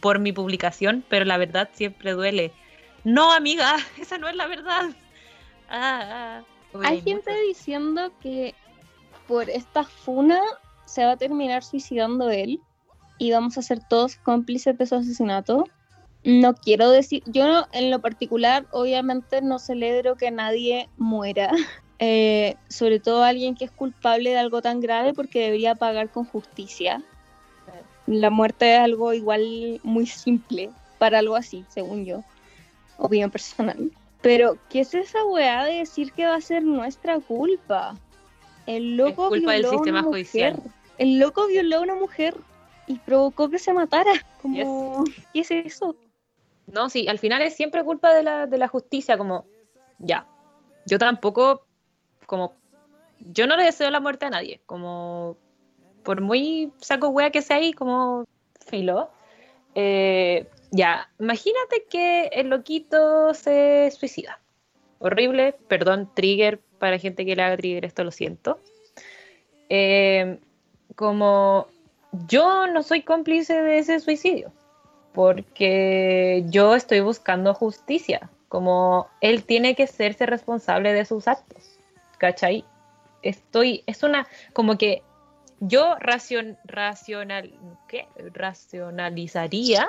[0.00, 2.52] por mi publicación, pero la verdad siempre duele
[3.04, 4.90] no, amiga, esa no es la verdad.
[5.68, 6.80] Ah, ah.
[6.84, 8.54] Hay gente diciendo que
[9.26, 10.40] por esta funa
[10.84, 12.60] se va a terminar suicidando él
[13.18, 15.64] y vamos a ser todos cómplices de su asesinato.
[16.22, 21.50] No quiero decir, yo en lo particular obviamente no celebro que nadie muera,
[21.98, 26.24] eh, sobre todo alguien que es culpable de algo tan grave porque debería pagar con
[26.24, 27.02] justicia.
[28.06, 32.22] La muerte es algo igual muy simple para algo así, según yo
[33.00, 33.90] opinión personal.
[34.22, 37.96] Pero, ¿qué es esa weá de decir que va a ser nuestra culpa?
[38.66, 40.56] El loco culpa violó del sistema una judicial.
[40.56, 40.72] Mujer.
[40.98, 42.36] El loco violó a una mujer
[42.86, 44.12] y provocó que se matara.
[44.42, 45.96] Como, ¿Qué es eso?
[46.66, 49.44] No, sí, al final es siempre culpa de la, de la justicia, como,
[49.98, 50.26] ya,
[50.86, 51.66] yo tampoco,
[52.26, 52.54] como,
[53.18, 55.36] yo no le deseo la muerte a nadie, como,
[56.04, 58.24] por muy saco wea que sea ahí, como,
[58.66, 59.10] filo,
[59.74, 64.40] eh, ya, imagínate que el loquito se suicida.
[64.98, 68.60] Horrible, perdón, trigger para gente que le haga trigger, esto lo siento.
[69.68, 70.38] Eh,
[70.94, 71.68] como
[72.28, 74.52] yo no soy cómplice de ese suicidio,
[75.12, 81.78] porque yo estoy buscando justicia, como él tiene que serse responsable de sus actos,
[82.18, 82.64] ¿cachai?
[83.22, 85.02] Estoy, es una, como que
[85.60, 87.52] yo racion, racional,
[87.86, 88.08] ¿qué?
[88.32, 89.88] racionalizaría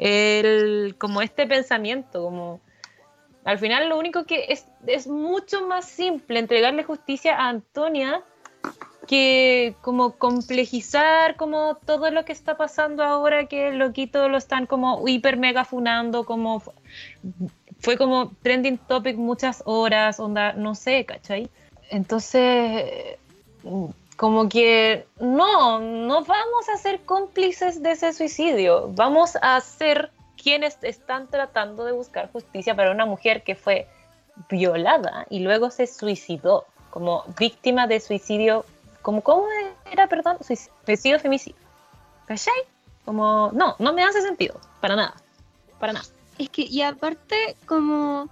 [0.00, 2.60] el, como este pensamiento, como
[3.44, 8.22] al final lo único que es, es mucho más simple entregarle justicia a Antonia
[9.06, 15.06] que como complejizar como todo lo que está pasando ahora que loquito lo están como
[15.06, 16.62] hiper mega funando, como
[17.80, 21.50] fue como trending topic muchas horas, onda, no sé, ¿cachai?
[21.90, 23.18] Entonces,
[24.20, 30.76] como que no, no vamos a ser cómplices de ese suicidio, vamos a ser quienes
[30.82, 33.88] están tratando de buscar justicia para una mujer que fue
[34.50, 38.66] violada y luego se suicidó como víctima de suicidio,
[39.00, 39.46] como cómo
[39.90, 40.36] era, perdón,
[40.84, 41.56] suicidio femicidio.
[42.26, 42.52] ¿Cachai?
[43.06, 45.14] Como, no, no me hace sentido, para nada,
[45.78, 46.06] para nada.
[46.36, 48.28] Es que, y aparte, como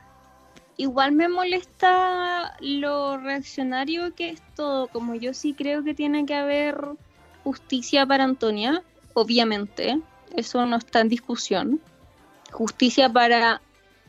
[0.79, 6.35] igual me molesta lo reaccionario que es todo, como yo sí creo que tiene que
[6.35, 6.79] haber
[7.45, 10.01] justicia para Antonia, obviamente,
[10.35, 11.81] eso no está en discusión.
[12.53, 13.61] Justicia para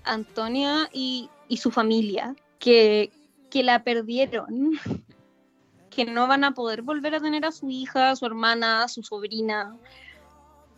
[0.03, 3.11] Antonia y, su familia, que,
[3.49, 4.79] que la perdieron,
[5.89, 8.87] que no van a poder volver a tener a su hija, a su hermana, a
[8.87, 9.75] su sobrina.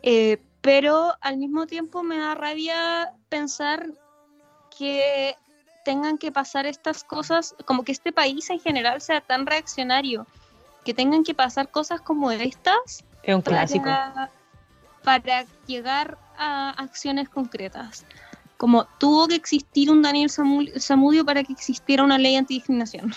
[0.03, 3.91] Eh, pero al mismo tiempo me da rabia pensar
[4.77, 5.35] que
[5.83, 10.27] tengan que pasar estas cosas, como que este país en general sea tan reaccionario,
[10.85, 13.03] que tengan que pasar cosas como estas.
[13.23, 13.85] Es un clásico.
[15.03, 18.05] Para, llegar a acciones concretas.
[18.57, 23.13] Como tuvo que existir un Daniel Samudio para que existiera una ley antidiscriminación.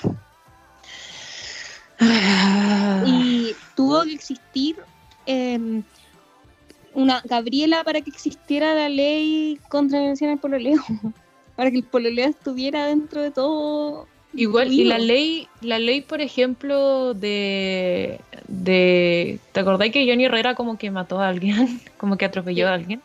[3.07, 4.77] y tuvo que existir
[5.27, 5.83] em,
[6.94, 10.83] una Gabriela para que existiera la ley contra la violencia en el pololeo
[11.57, 16.21] para que el pololeo estuviera dentro de todo Igual, y la ley, la ley, por
[16.21, 21.81] ejemplo, de, de ¿te acordáis que Johnny Herrera como que mató a alguien?
[21.99, 23.01] como que atropelló a alguien.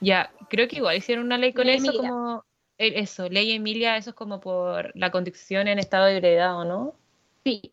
[0.00, 2.44] Ya, creo que igual hicieron una ley con eso como
[2.78, 6.64] eh, eso, ley Emilia, eso es como por la conducción en estado de ebriedad, ¿o
[6.64, 6.94] no?
[7.44, 7.70] Sí.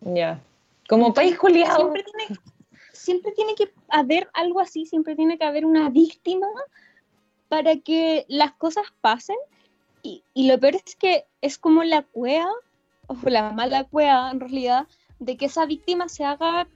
[0.00, 0.40] Ya.
[0.88, 1.76] Como país juliado.
[1.76, 2.40] Siempre tiene,
[2.92, 6.48] siempre tiene que haber algo así, siempre tiene que haber una víctima
[7.48, 9.36] para que las cosas pasen.
[10.02, 12.50] Y, y lo peor es que es como la cueva,
[13.06, 14.86] o la mala cueva en realidad,
[15.18, 16.66] de que esa víctima se haga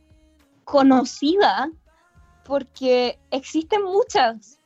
[0.64, 1.70] conocida,
[2.44, 4.58] porque existen muchas.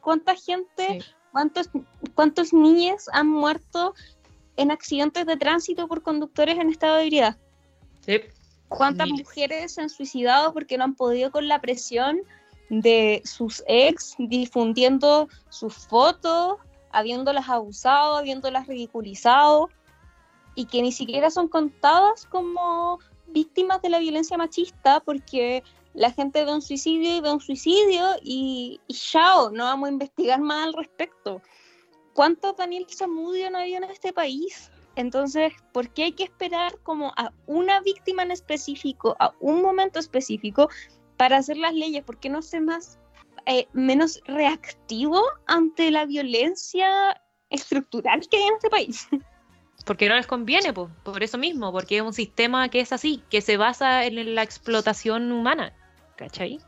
[0.00, 1.68] ¿Cuánta gente, cuántos,
[2.14, 3.94] cuántos niños han muerto
[4.56, 7.36] en accidentes de tránsito por conductores en estado de ebriedad?
[8.02, 8.20] Sí.
[8.68, 12.20] ¿Cuántas mujeres se han suicidado porque no han podido con la presión
[12.68, 16.56] de sus ex difundiendo sus fotos,
[16.90, 19.68] habiéndolas abusado, habiéndolas ridiculizado
[20.54, 22.98] y que ni siquiera son contadas como
[23.28, 25.62] víctimas de la violencia machista porque
[25.94, 29.92] la gente ve un suicidio y ve un suicidio y, y chao, no vamos a
[29.92, 31.40] investigar más al respecto.
[32.12, 34.70] ¿Cuántos Daniel Zamudio no había en este país?
[34.94, 39.98] Entonces, ¿por qué hay que esperar como a una víctima en específico, a un momento
[39.98, 40.70] específico,
[41.16, 42.04] para hacer las leyes?
[42.04, 42.98] ¿Por qué no ser más,
[43.46, 49.08] eh, menos reactivo ante la violencia estructural que hay en este país?
[49.84, 53.40] Porque no les conviene, por eso mismo, porque es un sistema que es así, que
[53.40, 55.72] se basa en la explotación humana,
[56.16, 56.58] ¿cachai?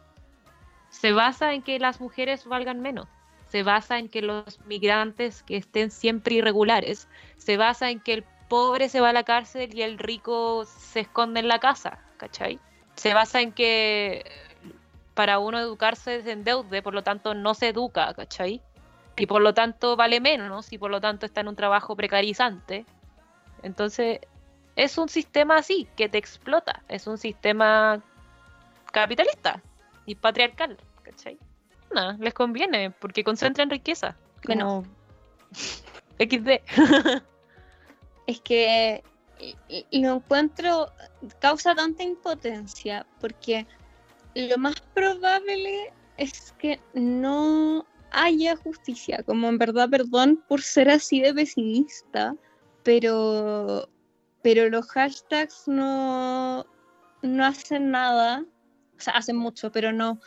[0.90, 3.08] Se basa en que las mujeres valgan menos
[3.48, 8.24] se basa en que los migrantes que estén siempre irregulares, se basa en que el
[8.48, 12.58] pobre se va a la cárcel y el rico se esconde en la casa, ¿cachai?
[12.98, 14.24] Se basa en que
[15.14, 18.61] para uno educarse se endeude, por lo tanto no se educa, ¿cachai?
[19.16, 22.87] Y por lo tanto vale menos y por lo tanto está en un trabajo precarizante.
[23.62, 24.18] Entonces,
[24.74, 28.02] es un sistema así, que te explota, es un sistema
[28.92, 29.62] capitalista
[30.04, 31.38] y patriarcal, ¿cachai?
[32.18, 34.16] les conviene, porque concentran riqueza.
[34.44, 34.84] Como
[36.18, 36.61] XD.
[38.26, 39.04] es que
[39.92, 40.92] lo encuentro,
[41.40, 43.66] causa tanta impotencia, porque
[44.35, 51.20] lo más probable es que no haya justicia, como en verdad, perdón por ser así
[51.20, 52.35] de pesimista,
[52.83, 53.88] pero,
[54.42, 56.64] pero los hashtags no,
[57.22, 58.44] no hacen nada,
[58.96, 60.20] o sea, hacen mucho, pero no,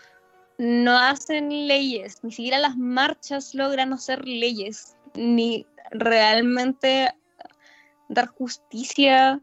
[0.57, 7.13] no hacen leyes, ni siquiera las marchas logran hacer leyes, ni realmente
[8.11, 9.41] dar justicia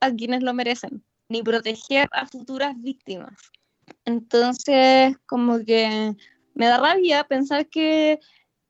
[0.00, 3.50] a quienes lo merecen, ni proteger a futuras víctimas.
[4.04, 6.14] Entonces, como que
[6.54, 8.18] me da rabia pensar que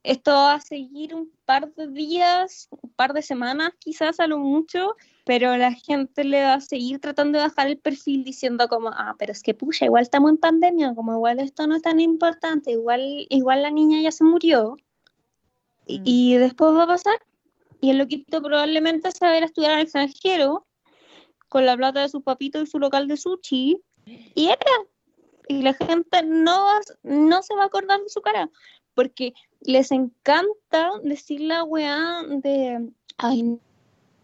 [0.03, 4.39] esto va a seguir un par de días, un par de semanas quizás a lo
[4.39, 8.89] mucho, pero la gente le va a seguir tratando de bajar el perfil diciendo como,
[8.89, 12.01] ah, pero es que pucha, igual estamos en pandemia, como igual esto no es tan
[12.01, 14.77] importante, igual, igual la niña ya se murió.
[15.87, 16.41] Y, mm.
[16.41, 17.19] después va a pasar.
[17.81, 20.67] Y el loquito probablemente se va a ir estudiar al extranjero
[21.49, 23.83] con la plata de su papito y su local de sushi.
[24.07, 24.57] Y era.
[25.49, 26.65] Y la gente no,
[27.03, 28.51] no se va a acordar de su cara.
[28.95, 33.59] Porque les encanta decir la weá de, ay,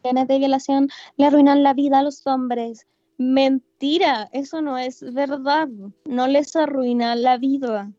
[0.02, 2.86] de violación le arruinan la vida a los hombres.
[3.18, 5.68] Mentira, eso no es verdad.
[6.04, 7.90] No les arruina la vida.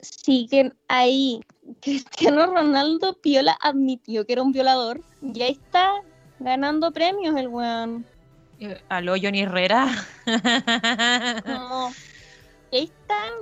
[0.00, 1.40] Siguen ahí.
[1.80, 6.02] Cristiano Ronaldo Piola admitió que era un violador y ahí está
[6.38, 8.06] ganando premios el weón.
[8.58, 9.88] Eh, ¿Aló, Johnny Herrera?
[11.46, 11.90] no.
[12.70, 13.32] Y ahí están.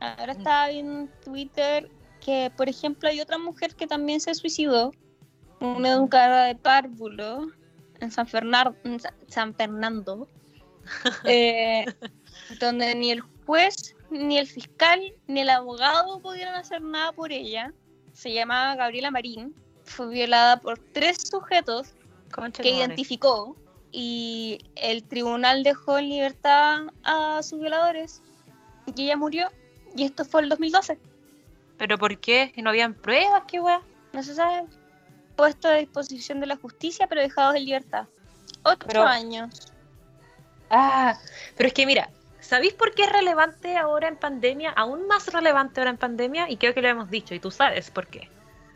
[0.00, 1.90] Ahora estaba viendo en Twitter
[2.20, 4.92] que, por ejemplo, hay otra mujer que también se suicidó
[5.60, 7.46] una educada de párvulo
[8.00, 8.26] en San,
[9.28, 10.28] San Fernando,
[11.24, 11.86] eh,
[12.60, 17.72] donde ni el juez, ni el fiscal, ni el abogado pudieron hacer nada por ella.
[18.12, 19.54] Se llamaba Gabriela Marín,
[19.84, 21.94] fue violada por tres sujetos
[22.52, 23.56] que identificó
[23.92, 28.22] y el tribunal dejó en libertad a sus violadores
[28.94, 29.48] y ella murió
[29.94, 30.98] y esto fue el 2012.
[31.78, 32.52] ¿Pero por qué?
[32.54, 33.42] ¿Que no habían pruebas?
[33.46, 33.80] ¿Qué weá?
[34.12, 34.64] No se sabe
[35.36, 38.06] puesto a disposición de la justicia, pero dejados en libertad.
[38.62, 39.72] Ocho años.
[40.70, 41.18] Ah,
[41.56, 42.10] pero es que mira,
[42.46, 44.70] ¿sabéis por qué es relevante ahora en pandemia?
[44.70, 47.90] Aún más relevante ahora en pandemia, y creo que lo hemos dicho, y tú sabes
[47.90, 48.30] por qué.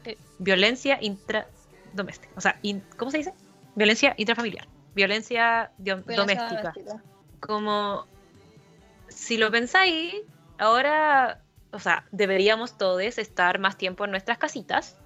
[0.04, 2.32] Eh, violencia intradoméstica.
[2.36, 2.58] O sea,
[2.96, 3.34] ¿cómo se dice?
[3.74, 4.66] Violencia intrafamiliar.
[4.94, 6.72] Violencia, doméstica.
[7.38, 8.06] Como,
[9.08, 10.14] si lo pensáis,
[10.58, 14.96] ahora, o sea, deberíamos todos estar más tiempo en nuestras casitas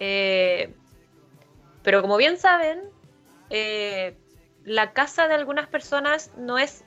[0.00, 0.74] eh,
[1.82, 2.80] Pero como bien saben,
[3.50, 4.16] eh,
[4.64, 6.84] la casa de algunas personas no es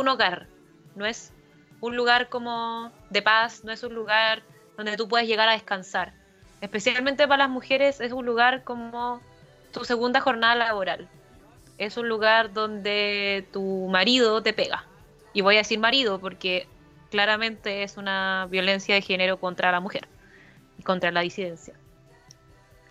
[0.00, 0.46] un hogar,
[0.94, 1.32] no es
[1.80, 4.42] un lugar como de paz, no es un lugar
[4.76, 6.12] donde tú puedes llegar a descansar.
[6.60, 9.20] Especialmente para las mujeres es un lugar como
[9.72, 11.08] tu segunda jornada laboral.
[11.78, 14.84] Es un lugar donde tu marido te pega.
[15.32, 16.66] Y voy a decir marido porque
[17.10, 20.08] claramente es una violencia de género contra la mujer
[20.78, 21.74] y contra la disidencia.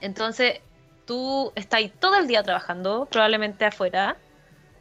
[0.01, 0.61] Entonces,
[1.05, 4.17] tú estás ahí todo el día trabajando, probablemente afuera,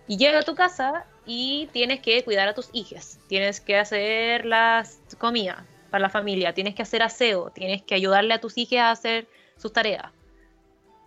[0.07, 4.45] y llega a tu casa y tienes que cuidar a tus hijas, tienes que hacer
[4.45, 8.81] las comidas para la familia, tienes que hacer aseo, tienes que ayudarle a tus hijas
[8.81, 10.11] a hacer sus tareas.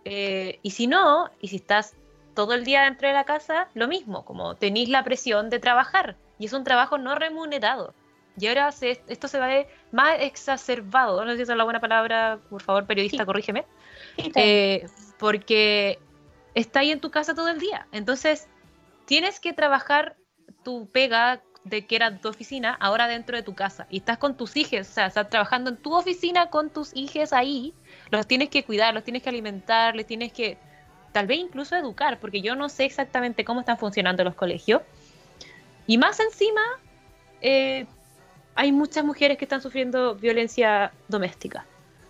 [0.04, 1.94] Eh, y si no, y si estás
[2.34, 6.16] todo el día dentro de la casa, lo mismo, como tenéis la presión de trabajar,
[6.38, 7.94] y es un trabajo no remunerado.
[8.40, 11.64] Y ahora esto se va a ver más exacerbado, no sé si esa es la
[11.64, 13.64] buena palabra, por favor, periodista, corrígeme,
[14.16, 14.86] eh,
[15.18, 15.98] porque
[16.54, 17.86] está ahí en tu casa todo el día.
[17.92, 18.48] Entonces,
[19.08, 20.16] tienes que trabajar
[20.62, 24.36] tu pega de que era tu oficina ahora dentro de tu casa y estás con
[24.36, 27.72] tus hijos, o sea, estás trabajando en tu oficina con tus hijos ahí,
[28.10, 30.58] los tienes que cuidar, los tienes que alimentar, les tienes que
[31.12, 34.82] tal vez incluso educar, porque yo no sé exactamente cómo están funcionando los colegios.
[35.86, 36.60] Y más encima,
[37.40, 37.86] eh,
[38.54, 41.64] hay muchas mujeres que están sufriendo violencia doméstica.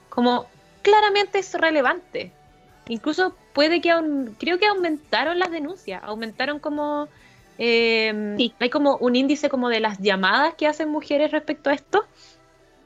[0.08, 0.48] Como
[0.82, 2.32] claramente es relevante.
[2.88, 7.08] Incluso puede que aún, creo que aumentaron las denuncias, aumentaron como
[7.58, 12.06] eh, hay como un índice como de las llamadas que hacen mujeres respecto a esto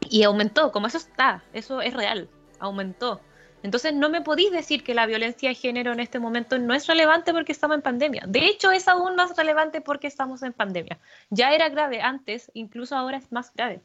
[0.08, 2.28] y aumentó, como eso está, eso es real,
[2.58, 3.20] aumentó.
[3.62, 6.86] Entonces no me podéis decir que la violencia de género en este momento no es
[6.86, 8.24] relevante porque estamos en pandemia.
[8.26, 10.98] De hecho es aún más relevante porque estamos en pandemia.
[11.30, 13.80] Ya era grave antes, incluso ahora es más grave.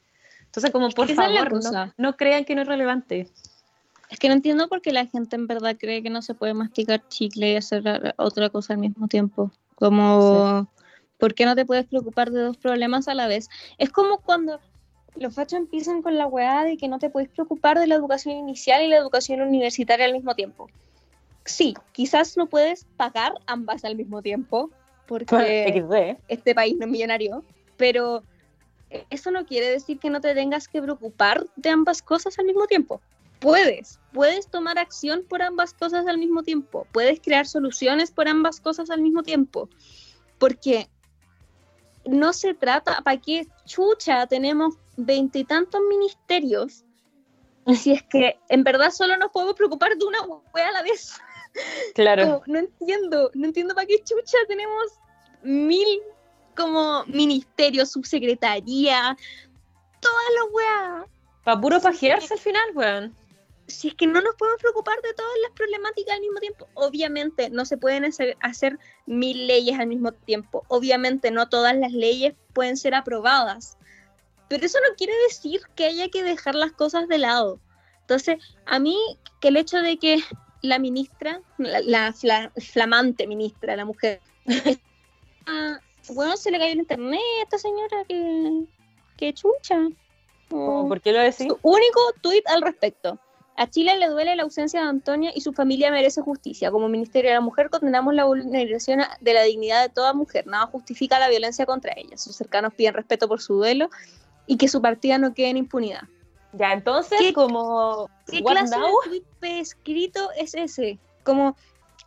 [0.45, 3.28] Entonces como por favor no, no crean que no es relevante.
[4.10, 6.53] Es que no entiendo por qué la gente en verdad cree que no se puede
[6.53, 7.84] masticar chicle y hacer
[8.18, 9.51] otra cosa al mismo tiempo.
[9.76, 10.72] Como,
[11.18, 13.49] ¿por qué no te puedes preocupar de dos problemas a la vez?
[13.78, 14.60] Es como cuando
[15.16, 18.36] los fachos empiezan con la weá de que no te puedes preocupar de la educación
[18.36, 20.70] inicial y la educación universitaria al mismo tiempo.
[21.43, 24.70] Sí, quizás no puedes pagar ambas al mismo tiempo,
[25.05, 25.86] porque
[26.28, 27.43] este país no es millonario,
[27.78, 28.24] pero
[29.10, 32.68] eso no quiere decir que no te tengas que preocupar de ambas cosas al mismo
[32.68, 33.01] tiempo
[33.39, 38.59] puedes, puedes tomar acción por ambas cosas al mismo tiempo, puedes crear soluciones por ambas
[38.59, 39.69] cosas al mismo tiempo,
[40.38, 40.89] porque
[42.05, 46.83] no se trata, ¿para qué chucha tenemos veintitantos ministerios?
[47.75, 50.19] Si es que en verdad solo nos podemos preocupar de una
[50.53, 51.13] wea a la vez.
[51.95, 52.43] Claro.
[52.45, 54.83] no entiendo, no entiendo para qué chucha tenemos
[55.41, 55.88] mil
[56.55, 59.17] como ministerios, subsecretaría,
[59.99, 61.09] todas las weas.
[61.43, 63.15] Para puro pajearse al final, weón
[63.68, 67.49] si es que no nos podemos preocupar de todas las problemáticas al mismo tiempo, obviamente
[67.49, 72.78] no se pueden hacer, mil leyes al mismo tiempo, obviamente no todas las leyes pueden
[72.78, 73.78] ser aprobadas,
[74.47, 77.59] pero eso no quiere decir que haya que dejar las cosas de lado.
[78.01, 78.97] Entonces, a mí
[79.41, 80.24] que el hecho de que
[80.61, 82.13] la ministra, la,
[82.55, 84.22] flamante ministra, la mujer,
[86.09, 88.63] bueno, se le cayó el internet a esta señora que,
[89.18, 89.89] que chucha.
[90.47, 91.47] ¿Por qué lo decís?
[91.61, 93.20] único tuit al respecto.
[93.58, 96.70] A Chile le duele la ausencia de Antonia y su familia merece justicia.
[96.70, 100.45] Como Ministerio de la Mujer condenamos la vulneración de la dignidad de toda mujer.
[100.45, 102.18] Nada justifica la violencia contra ella.
[102.18, 103.89] Sus cercanos piden respeto por su duelo
[104.45, 106.03] y que su partida no quede en impunidad.
[106.53, 108.12] Ya, entonces, como...
[108.30, 110.99] ¿Qué clase de tweet escrito es ese?
[111.24, 111.55] Como,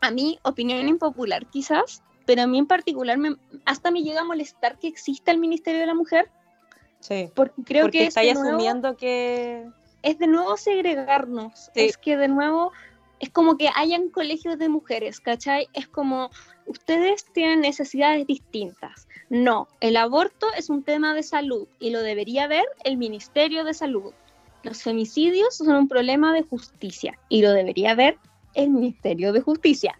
[0.01, 3.35] a mí, opinión impopular quizás, pero a mí en particular me,
[3.65, 6.31] hasta me llega a molestar que exista el Ministerio de la Mujer.
[7.01, 9.67] Sí, porque creo que está asumiendo que
[10.03, 12.73] es de nuevo segregarnos, es que de nuevo
[13.21, 15.69] es como que hayan colegios de mujeres, ¿cachai?
[15.75, 16.31] Es como
[16.67, 19.09] ustedes tienen necesidades distintas.
[19.29, 23.75] No, el aborto es un tema de salud y lo debería ver el Ministerio de
[23.75, 24.13] Salud.
[24.63, 28.19] Los femicidios son un problema de justicia y lo debería ver
[28.55, 29.99] el Ministerio de Justicia.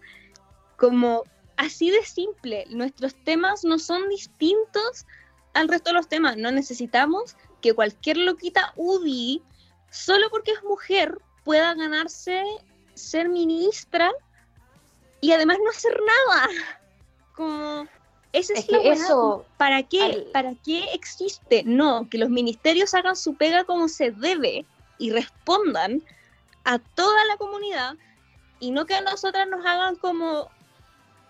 [0.77, 1.23] Como
[1.57, 5.05] así de simple, nuestros temas no son distintos
[5.53, 6.37] al resto de los temas.
[6.37, 9.43] No necesitamos que cualquier loquita UDI
[9.91, 12.43] solo porque es mujer pueda ganarse
[12.95, 14.11] ser ministra
[15.19, 16.49] y además no hacer nada.
[17.35, 17.87] Como
[18.33, 19.45] ese es, eso.
[19.57, 20.27] ¿Para qué?
[20.33, 21.63] ¿Para qué existe?
[21.65, 24.65] No, que los ministerios hagan su pega como se debe
[24.97, 26.01] y respondan
[26.63, 27.95] a toda la comunidad
[28.59, 30.49] y no que a nosotras nos hagan como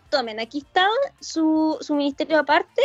[0.09, 0.88] tomen, aquí está
[1.20, 2.82] su, su ministerio aparte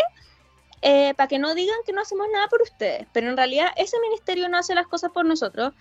[0.82, 3.98] eh, para que no digan que no hacemos nada por ustedes, pero en realidad ese
[4.00, 5.74] ministerio no hace las cosas por nosotros,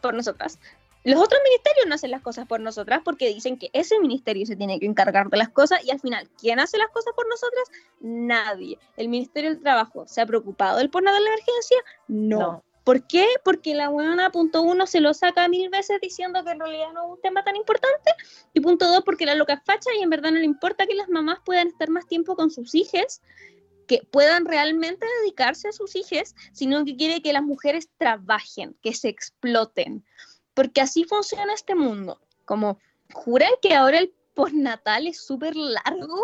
[0.00, 0.58] por nosotras,
[1.04, 4.56] los otros ministerios no hacen las cosas por nosotras porque dicen que ese ministerio se
[4.56, 7.64] tiene que encargar de las cosas y al final, ¿quién hace las cosas por nosotras?
[8.00, 8.78] Nadie.
[8.96, 11.76] ¿El Ministerio del Trabajo se ha preocupado del por nada de la emergencia?
[12.08, 12.64] No.
[12.84, 13.26] ¿Por qué?
[13.44, 17.04] Porque la buena, punto uno, se lo saca mil veces diciendo que en realidad no
[17.04, 18.10] es un tema tan importante.
[18.54, 21.10] Y punto dos, porque la loca facha y en verdad no le importa que las
[21.10, 23.20] mamás puedan estar más tiempo con sus hijas,
[23.86, 28.94] que puedan realmente dedicarse a sus hijas, sino que quiere que las mujeres trabajen, que
[28.94, 30.04] se exploten
[30.54, 32.20] porque así funciona este mundo.
[32.44, 32.78] Como,
[33.12, 36.22] ¿juran que ahora el postnatal es súper largo?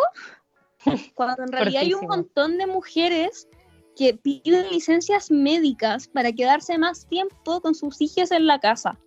[1.14, 3.48] Cuando en realidad hay un montón de mujeres
[3.96, 8.98] que piden licencias médicas para quedarse más tiempo con sus hijas en la casa.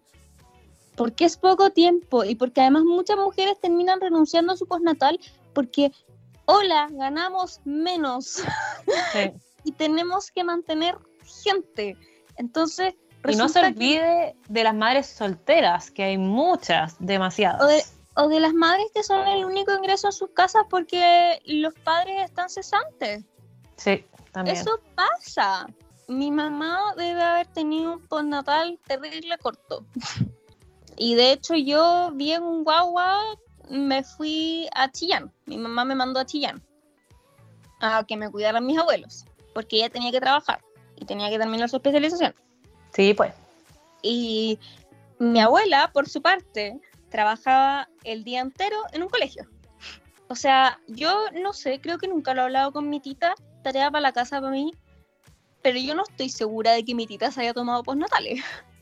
[0.96, 5.20] Porque es poco tiempo y porque además muchas mujeres terminan renunciando a su postnatal
[5.54, 5.92] porque,
[6.46, 8.44] hola, ganamos menos
[9.64, 10.98] y tenemos que mantener
[11.44, 11.98] gente.
[12.38, 12.96] Entonces,
[13.28, 17.94] y no se olvide de las madres solteras, que hay muchas, demasiadas.
[18.16, 22.26] O de, las madres que son el único ingreso a sus casas porque los padres
[22.26, 23.24] están cesantes.
[23.78, 24.58] Sí, también.
[24.58, 25.68] Eso pasa.
[26.08, 29.86] Mi mamá debe haber tenido un postnatal terrible corto.
[30.98, 33.20] y de hecho yo vi en un guagua,
[33.70, 35.32] me fui a Chillán.
[35.46, 36.62] Mi mamá me mandó a Chillán
[37.80, 40.62] a que me cuidaran mis abuelos, porque ella tenía que trabajar
[40.96, 42.34] y tenía que terminar su especialización.
[42.94, 43.34] Sí, pues.
[44.02, 44.60] Y
[45.20, 49.48] mi abuela, por su parte, trabajaba el día entero en un colegio.
[50.30, 53.92] O sea, yo no sé, creo que nunca lo he hablado con mi tita, tarea
[53.92, 54.74] para la casa para mí,
[55.62, 58.44] pero yo no estoy segura de que mi tita se haya tomado postnatales.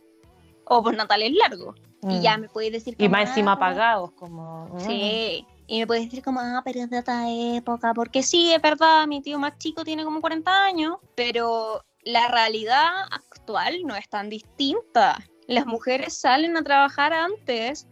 [0.71, 1.75] o postnatales largos.
[2.03, 2.41] Y ya mm.
[2.41, 3.03] me puede decir que.
[3.03, 4.67] Y más encima ah, pagados, como.
[4.73, 4.79] Mm.
[4.79, 5.45] Sí.
[5.67, 7.93] Y me puede decir como, ah, pero es de esta época.
[7.93, 12.87] Porque sí, es verdad, mi tío más chico tiene como 40 años, pero la realidad
[13.11, 15.23] actual no es tan distinta.
[15.47, 17.87] Las mujeres salen a trabajar antes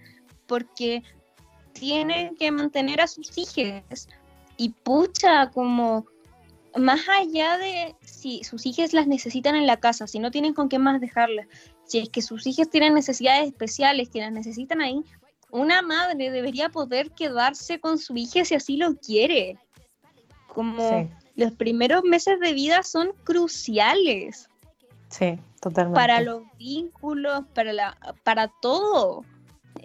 [0.48, 1.04] porque
[1.74, 4.08] tienen que mantener a sus hijas.
[4.58, 6.06] Y pucha, como
[6.76, 10.70] más allá de si sus hijas las necesitan en la casa, si no tienen con
[10.70, 11.48] qué más dejarlas,
[11.90, 15.04] si es que sus hijas tienen necesidades especiales que las necesitan ahí,
[15.52, 19.58] una madre debería poder quedarse con su hija si así lo quiere.
[20.48, 24.50] Como los primeros meses de vida son cruciales.
[25.10, 25.96] Sí, totalmente.
[25.96, 29.26] Para los vínculos, para, la, para todo.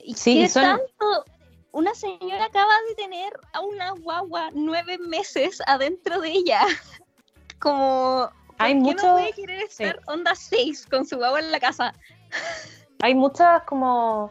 [0.02, 1.24] Y sí, tanto,
[1.72, 6.60] una señora acaba de tener a una guagua nueve meses adentro de ella.
[7.58, 8.28] Como,
[8.58, 11.94] hay no puede querer estar onda seis con su guagua en la casa?
[13.00, 14.30] Hay muchas como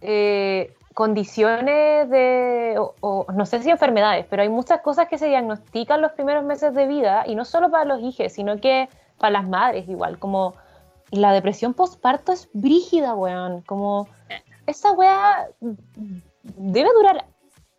[0.00, 6.00] eh, condiciones de, o, no sé si enfermedades, pero hay muchas cosas que se diagnostican
[6.00, 8.88] los primeros meses de vida y no solo para los hijos, sino que
[9.18, 10.54] para las madres igual, como
[11.10, 14.08] la depresión postparto es brígida, weón, como
[14.66, 15.48] esa weá
[16.42, 17.26] debe durar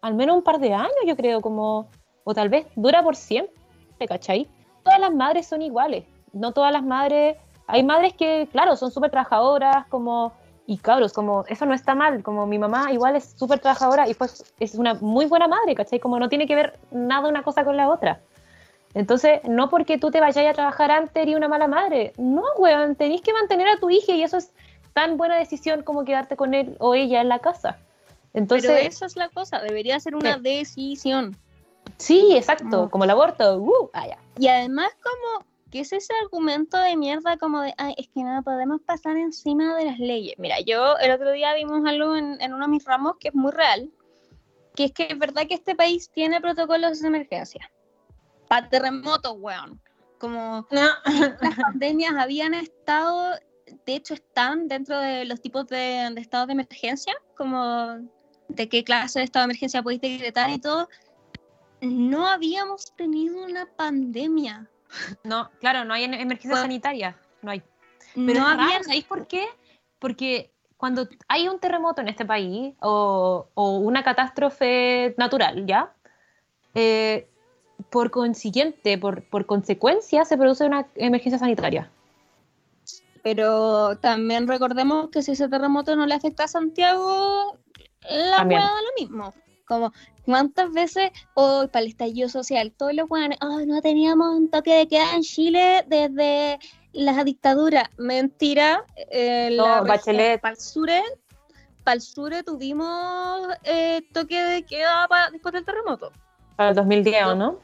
[0.01, 1.89] al menos un par de años, yo creo, como,
[2.23, 4.47] o tal vez dura por siempre, ¿cachai?
[4.83, 9.11] Todas las madres son iguales, no todas las madres, hay madres que, claro, son súper
[9.11, 10.33] trabajadoras, como
[10.65, 14.13] y cabros, como eso no está mal, como mi mamá igual es súper trabajadora y
[14.13, 15.99] pues es una muy buena madre, ¿cachai?
[15.99, 18.21] Como no tiene que ver nada una cosa con la otra.
[18.93, 22.95] Entonces, no porque tú te vayas a trabajar antes y una mala madre, no, weón,
[22.95, 24.51] tenéis que mantener a tu hija y eso es
[24.93, 27.77] tan buena decisión como quedarte con él o ella en la casa.
[28.33, 31.35] Entonces, Pero eso es la cosa, debería ser una decisión.
[31.97, 33.57] Sí, exacto, como, el aborto.
[33.57, 34.07] Uh, ah,
[34.37, 38.43] y además como ¿Qué es ese argumento de mierda como de, ay, es que no
[38.43, 40.35] podemos pasar encima de las leyes?
[40.37, 43.51] Mira, yo el otro día vimos algo en, uno de mis ramos que es muy
[43.51, 43.89] real,
[44.75, 47.71] que es que es verdad que este país tiene protocolos de emergencia.
[48.47, 49.81] Para terremotos, weón.
[50.19, 50.91] Como las
[51.59, 53.31] pandemias habían estado,
[53.87, 57.97] de hecho están dentro de los tipos de, de estados de emergencia, como
[58.47, 60.87] de qué clase de estado de emergencia podéis decretar y todo.
[61.83, 64.69] No habíamos tenido una pandemia
[65.23, 67.63] no, claro, no hay emergencia sanitaria, no hay.
[68.15, 68.83] Pero no había...
[68.83, 69.45] ¿sabéis por qué?
[69.99, 75.93] Porque cuando hay un terremoto en este país o, una catástrofe natural, ¿ya?
[76.75, 77.27] Eh,
[77.89, 81.89] por consiguiente, por, por consecuencia, se produce una emergencia sanitaria.
[83.23, 87.57] Pero también recordemos que si ese terremoto no le afecta a Santiago,
[88.09, 89.33] la hueá da lo mismo.
[89.65, 89.93] Como,
[90.25, 94.73] ¿cuántas veces, hoy para el estallido social, todos los buenos, oh, no teníamos un toque
[94.73, 96.59] de queda en Chile desde
[96.91, 97.89] la dictadura?
[97.97, 98.85] Mentira.
[99.09, 100.41] Eh, no, Bachelet.
[100.41, 100.89] Para el sur,
[101.83, 106.11] para el sur tuvimos eh, toque de queda después del terremoto.
[106.55, 107.59] Para el 2010, ¿o no?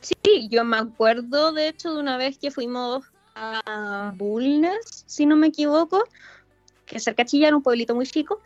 [0.00, 5.36] Sí, yo me acuerdo de hecho de una vez que fuimos a Bulnes, si no
[5.36, 6.04] me equivoco,
[6.86, 8.40] que cerca de Chillán, un pueblito muy chico,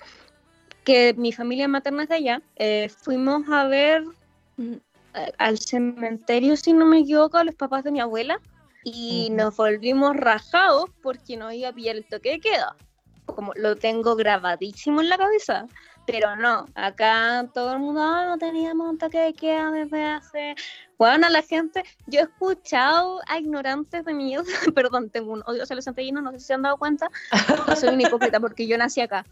[0.87, 2.43] que mi familia materna es de allá.
[2.55, 4.05] Eh, fuimos a ver
[5.39, 8.41] al cementerio, si no me equivoco, a los papás de mi abuela
[8.85, 12.77] y nos volvimos rajados porque no iba a pillar el toque de queda.
[13.27, 15.67] Como lo tengo grabadísimo en la cabeza.
[16.07, 20.55] Pero no, acá todo el mundo ah, no teníamos un toque de queda desde hace.
[20.99, 24.37] Bueno, a la gente, yo he escuchado a ignorantes de mi
[24.75, 27.11] perdón, tengo un odio hacia los santiaguinos, no sé si se han dado cuenta.
[27.77, 29.27] soy una hipócrita porque yo nací acá.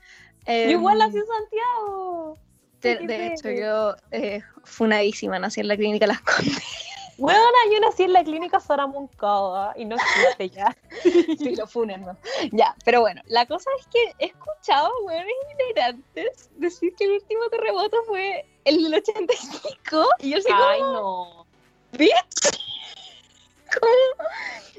[0.46, 2.38] igual nací en Santiago.
[2.82, 6.93] De, hecho, yo eh, funadísima, nací en la clínica Las Condes.
[7.18, 7.40] Bueno,
[7.72, 10.76] yo nací en la clínica Saramuncada y no existe ya.
[11.02, 12.16] sí, lo funen, ¿no?
[12.52, 17.12] Ya, pero bueno, la cosa es que he escuchado a hueones ignorantes decir que el
[17.12, 21.46] último terremoto fue el del 85 y yo sé Ay, no.
[21.92, 22.58] ¿Viste?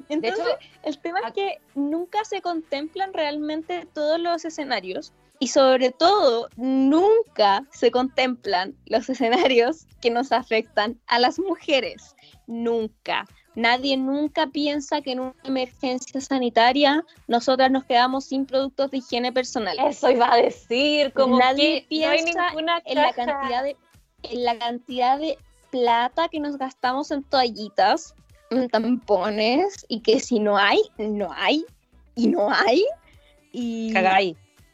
[0.09, 6.47] Entonces, el tema es que nunca se contemplan realmente todos los escenarios y sobre todo,
[6.55, 12.15] nunca se contemplan los escenarios que nos afectan a las mujeres.
[12.47, 13.25] Nunca.
[13.55, 19.31] Nadie nunca piensa que en una emergencia sanitaria nosotras nos quedamos sin productos de higiene
[19.31, 19.77] personal.
[19.79, 22.49] Eso iba a decir, como nadie piensa
[22.85, 23.77] en la cantidad de
[24.23, 25.37] en la cantidad de
[25.69, 28.15] plata que nos gastamos en toallitas,
[28.49, 31.63] en tampones y que si no hay, no hay
[32.15, 32.83] y no hay
[33.55, 33.93] y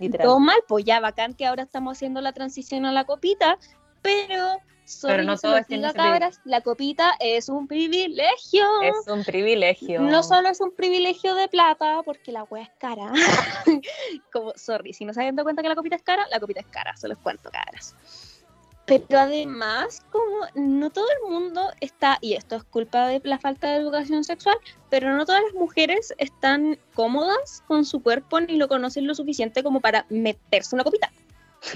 [0.09, 3.59] todo mal, pues ya bacán que ahora estamos haciendo la transición a la copita,
[4.01, 4.57] pero
[5.01, 8.65] pero no todo es cabras, la copita es un privilegio.
[8.81, 10.01] Es un privilegio.
[10.01, 13.11] No solo es un privilegio de plata, porque la wea es cara.
[14.33, 16.59] Como, sorry, si no se habían dado cuenta que la copita es cara, la copita
[16.59, 17.95] es cara, se los cuento, cabras.
[18.85, 23.69] Pero además, como no todo el mundo está, y esto es culpa de la falta
[23.69, 24.57] de educación sexual,
[24.89, 29.63] pero no todas las mujeres están cómodas con su cuerpo ni lo conocen lo suficiente
[29.63, 31.11] como para meterse una copita.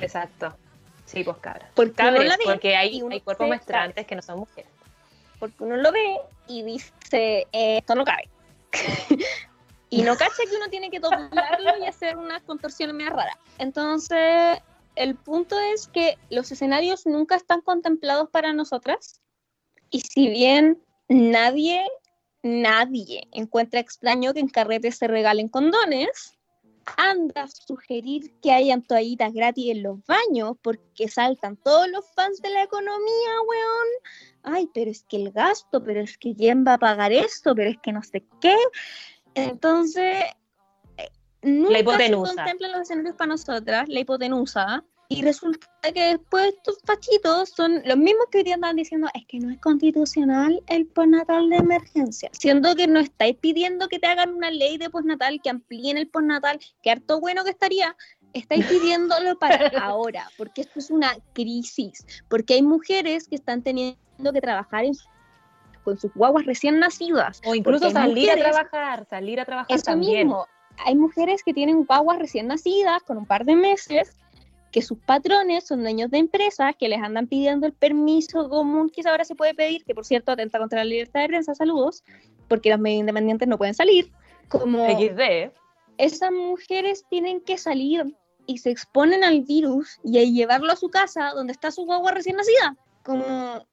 [0.01, 0.57] Exacto.
[1.05, 1.69] Sí, pues cabras.
[1.75, 2.03] Porque,
[2.43, 4.71] porque hay, hay cuerpos menstruantes que no son mujeres.
[5.39, 8.29] Porque uno lo ve y dice, esto no cabe.
[9.89, 13.37] y no cacha que uno tiene que doblarlo y hacer unas contorsiones medio raras.
[13.57, 14.59] Entonces,
[14.95, 19.21] el punto es que los escenarios nunca están contemplados para nosotras
[19.89, 21.85] y si bien nadie,
[22.43, 26.37] nadie encuentra extraño que en carretes se regalen condones,
[26.97, 32.41] anda a sugerir que hayan toallitas gratis en los baños porque saltan todos los fans
[32.41, 33.87] de la economía, weón.
[34.43, 37.69] Ay, pero es que el gasto, pero es que quién va a pagar esto, pero
[37.69, 38.55] es que no sé qué.
[39.33, 40.23] Entonces,
[41.41, 42.31] la hipotenusa.
[42.31, 47.81] se contemplan los escenarios para nosotras, la hipotenusa, y resulta que después estos fachitos son
[47.85, 51.57] los mismos que hoy día andan diciendo es que no es constitucional el postnatal de
[51.57, 55.97] emergencia, siendo que no estáis pidiendo que te hagan una ley de postnatal que amplíen
[55.97, 57.95] el postnatal, que harto bueno que estaría,
[58.33, 64.33] estáis pidiéndolo para ahora, porque esto es una crisis, porque hay mujeres que están teniendo
[64.33, 64.93] que trabajar en
[65.83, 67.41] con sus guaguas recién nacidas.
[67.45, 70.47] O incluso salir a trabajar, salir a trabajar eso mismo.
[70.83, 74.17] Hay mujeres que tienen guaguas recién nacidas con un par de meses
[74.75, 79.07] que sus patrones son dueños de empresas que les andan pidiendo el permiso común que
[79.07, 82.03] ahora se puede pedir, que por cierto atenta contra la libertad de prensa, saludos,
[82.49, 84.11] porque los medios independientes no pueden salir.
[84.49, 85.53] Como XD.
[85.97, 88.17] Esas mujeres tienen que salir
[88.47, 92.11] y se exponen al virus y a llevarlo a su casa donde está su guagua
[92.11, 92.75] recién nacida.
[93.01, 93.65] Como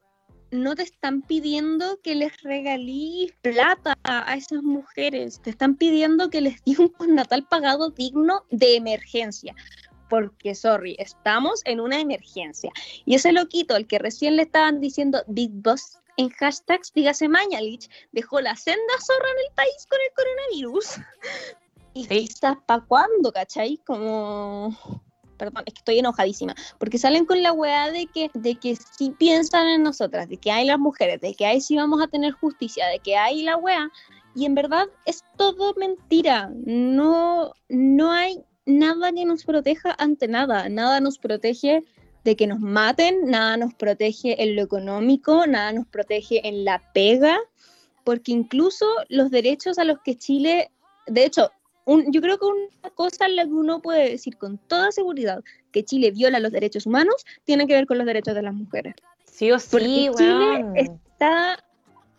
[0.53, 6.43] no te están pidiendo que les regalís plata a esas mujeres, te están pidiendo que
[6.43, 9.53] les di un natal pagado digno de emergencia.
[10.13, 12.71] Porque, sorry, estamos en una emergencia.
[13.07, 17.89] Y ese loquito, el que recién le estaban diciendo Big Boss en hashtags, dígase Mañalich,
[18.13, 20.87] dejó la senda zorra en el país con el coronavirus.
[21.95, 23.79] Y quizás para cuándo, ¿cachai?
[23.87, 24.75] Como
[25.39, 29.15] perdón, es que estoy enojadísima, porque salen con la weá de que, de que sí
[29.19, 32.33] piensan en nosotras, de que hay las mujeres, de que ahí sí vamos a tener
[32.33, 33.91] justicia, de que hay la weá,
[34.35, 40.69] y en verdad es todo mentira, no, no hay nada que nos proteja ante nada,
[40.69, 41.83] nada nos protege
[42.25, 46.81] de que nos maten, nada nos protege en lo económico, nada nos protege en la
[46.93, 47.39] pega,
[48.05, 50.71] porque incluso los derechos a los que Chile,
[51.07, 51.51] de hecho,
[51.87, 55.43] yo creo que una cosa en la que uno puede decir con toda seguridad
[55.73, 58.95] que Chile viola los derechos humanos tiene que ver con los derechos de las mujeres.
[59.25, 61.59] Sí o sí, Chile está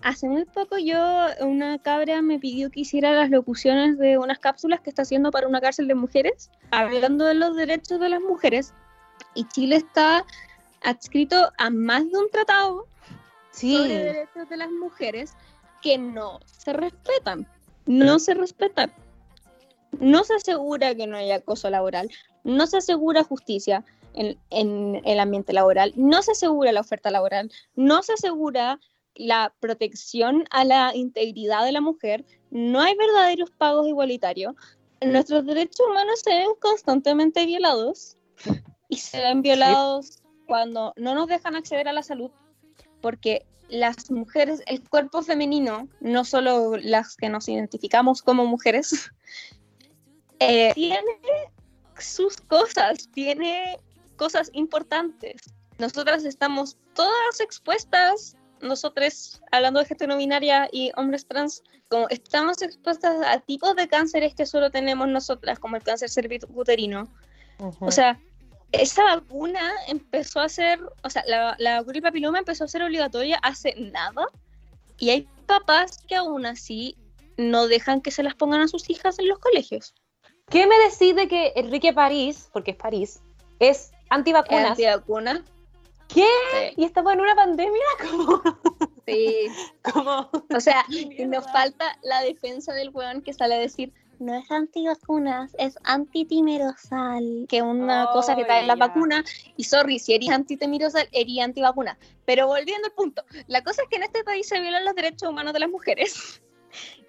[0.03, 4.81] hace muy poco yo, una cabra me pidió que hiciera las locuciones de unas cápsulas
[4.81, 8.73] que está haciendo para una cárcel de mujeres, hablando de los derechos de las mujeres.
[9.33, 10.25] Y Chile está
[10.81, 12.85] adscrito a más de un tratado
[13.51, 15.33] sobre derechos de las mujeres
[15.81, 17.47] que no se respetan.
[17.85, 18.93] No se respetan.
[19.99, 22.09] no se asegura que no haya acoso laboral,
[22.43, 27.51] no se asegura justicia en, en el ambiente laboral, no se asegura la oferta laboral,
[27.75, 28.79] no se asegura
[29.16, 34.55] la protección a la integridad de la mujer, no hay verdaderos pagos igualitarios,
[35.01, 38.18] nuestros derechos humanos se ven constantemente violados
[38.89, 42.32] y se ven violados cuando no nos dejan acceder a la salud,
[43.01, 49.11] porque las mujeres, el cuerpo femenino, no solo las que nos identificamos como mujeres,
[50.39, 51.01] eh, tiene
[51.97, 53.78] sus cosas, tiene
[54.16, 55.41] cosas importantes.
[55.80, 62.61] Nosotras estamos todas expuestas nosotros, hablando de gente no binaria y hombres trans, como estamos
[62.61, 67.07] expuestas a tipos de cánceres que solo tenemos nosotras, como el cáncer cervicuterino.
[67.80, 68.20] O sea,
[68.72, 73.38] esa vacuna empezó a ser, o sea, la, la vacuna papiloma empezó a ser obligatoria
[73.38, 74.26] hace nada
[74.97, 76.97] y hay papás que aún así
[77.38, 79.93] no dejan que se las pongan a sus hijas en los colegios.
[80.49, 83.22] ¿Qué me decide que Enrique París, porque es París,
[83.59, 84.72] es antivacunas?
[84.72, 85.43] antivacuna.
[86.07, 86.73] ¿Qué?
[86.77, 87.81] ¿Y estamos en una pandemia?
[89.05, 89.47] Sí.
[90.55, 90.85] O sea,
[91.27, 97.45] nos falta la defensa del weón que sale a decir, no es antivacunas, es antitimerosal,
[97.49, 99.23] que es una cosa que trae la vacuna.
[99.57, 101.97] Y sorry, si eres antitimerosal, eres antivacuna.
[102.25, 105.29] Pero volviendo al punto, la cosa es que en este país se violan los derechos
[105.29, 106.41] humanos de las mujeres.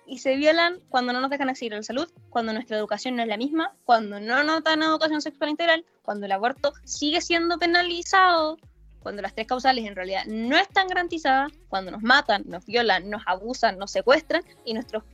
[0.07, 3.23] Y se violan cuando no nos dejan acceder a la salud, cuando nuestra educación no
[3.23, 7.59] es la misma, cuando no nos dan educación sexual integral, cuando el aborto sigue siendo
[7.59, 8.59] penalizado,
[9.05, 13.23] cuando las tres causales en realidad no están garantizadas, cuando nos matan, nos violan, nos
[13.27, 15.05] abusan, nos secuestran y nuestros,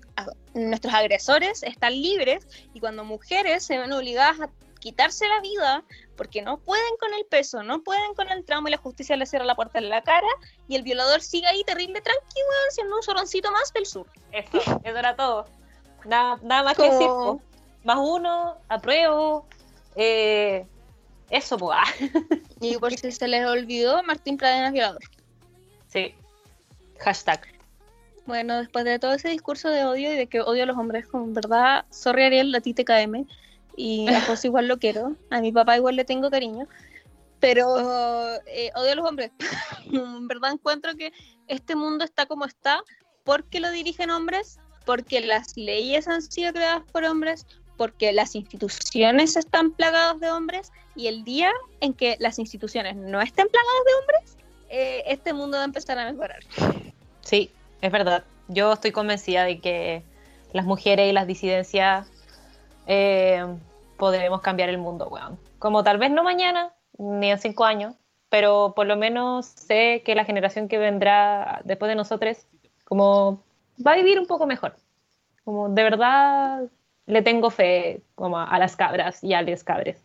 [0.54, 5.84] nuestros agresores están libres y cuando mujeres se ven obligadas a quitarse la vida
[6.16, 9.28] porque no pueden con el peso, no pueden con el trauma y la justicia les
[9.28, 10.28] cierra la puerta en la cara
[10.68, 14.06] y el violador sigue ahí terrible tranquilo siendo un soroncito más del sur.
[14.30, 15.46] Eso, eso era todo.
[16.06, 17.08] Nada, nada más que decir.
[17.82, 19.46] Más uno, apruebo.
[19.96, 20.64] Eh,
[21.30, 21.78] eso, pues.
[22.60, 25.02] y por si se les olvidó, Martín Pradena es violador.
[25.88, 26.14] Sí.
[26.98, 27.40] Hashtag.
[28.26, 31.06] Bueno, después de todo ese discurso de odio y de que odio a los hombres,
[31.06, 33.26] con verdad, sorry Ariel, a ti te KM.
[33.76, 35.16] Y a José igual lo quiero.
[35.30, 36.66] A mi papá igual le tengo cariño.
[37.38, 37.76] Pero
[38.46, 39.30] eh, odio a los hombres.
[39.92, 41.12] en verdad encuentro que
[41.48, 42.82] este mundo está como está
[43.24, 47.46] porque lo dirigen hombres, porque las leyes han sido creadas por hombres,
[47.80, 51.50] porque las instituciones están plagadas de hombres y el día
[51.80, 54.36] en que las instituciones no estén plagadas de hombres,
[54.68, 56.40] eh, este mundo va a empezar a mejorar.
[57.22, 57.50] Sí,
[57.80, 58.22] es verdad.
[58.48, 60.02] Yo estoy convencida de que
[60.52, 62.06] las mujeres y las disidencias
[62.86, 63.46] eh,
[63.96, 65.38] podremos cambiar el mundo, weón.
[65.58, 67.94] Como tal vez no mañana, ni en cinco años,
[68.28, 72.46] pero por lo menos sé que la generación que vendrá después de nosotros,
[72.84, 73.42] como
[73.86, 74.76] va a vivir un poco mejor.
[75.44, 76.68] Como de verdad
[77.10, 80.02] le tengo fe como a las cabras y a los cabres.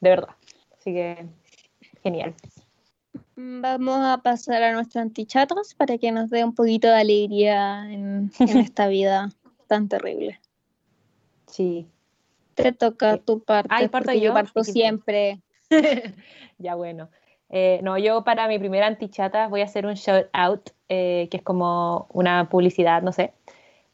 [0.00, 0.34] De verdad.
[0.78, 1.26] Así que,
[2.02, 2.34] genial.
[3.36, 8.30] Vamos a pasar a nuestros antichatos para que nos dé un poquito de alegría en,
[8.38, 9.30] esta vida
[9.66, 10.40] tan terrible.
[11.46, 11.86] Sí.
[12.54, 13.68] Te toca tu parte.
[13.72, 14.34] Ay, parto yo.
[14.34, 15.40] parto siempre.
[16.58, 17.08] ya bueno.
[17.48, 21.38] Eh, no, yo para mi primera antichata voy a hacer un shout out, eh, que
[21.38, 23.32] es como una publicidad, no sé,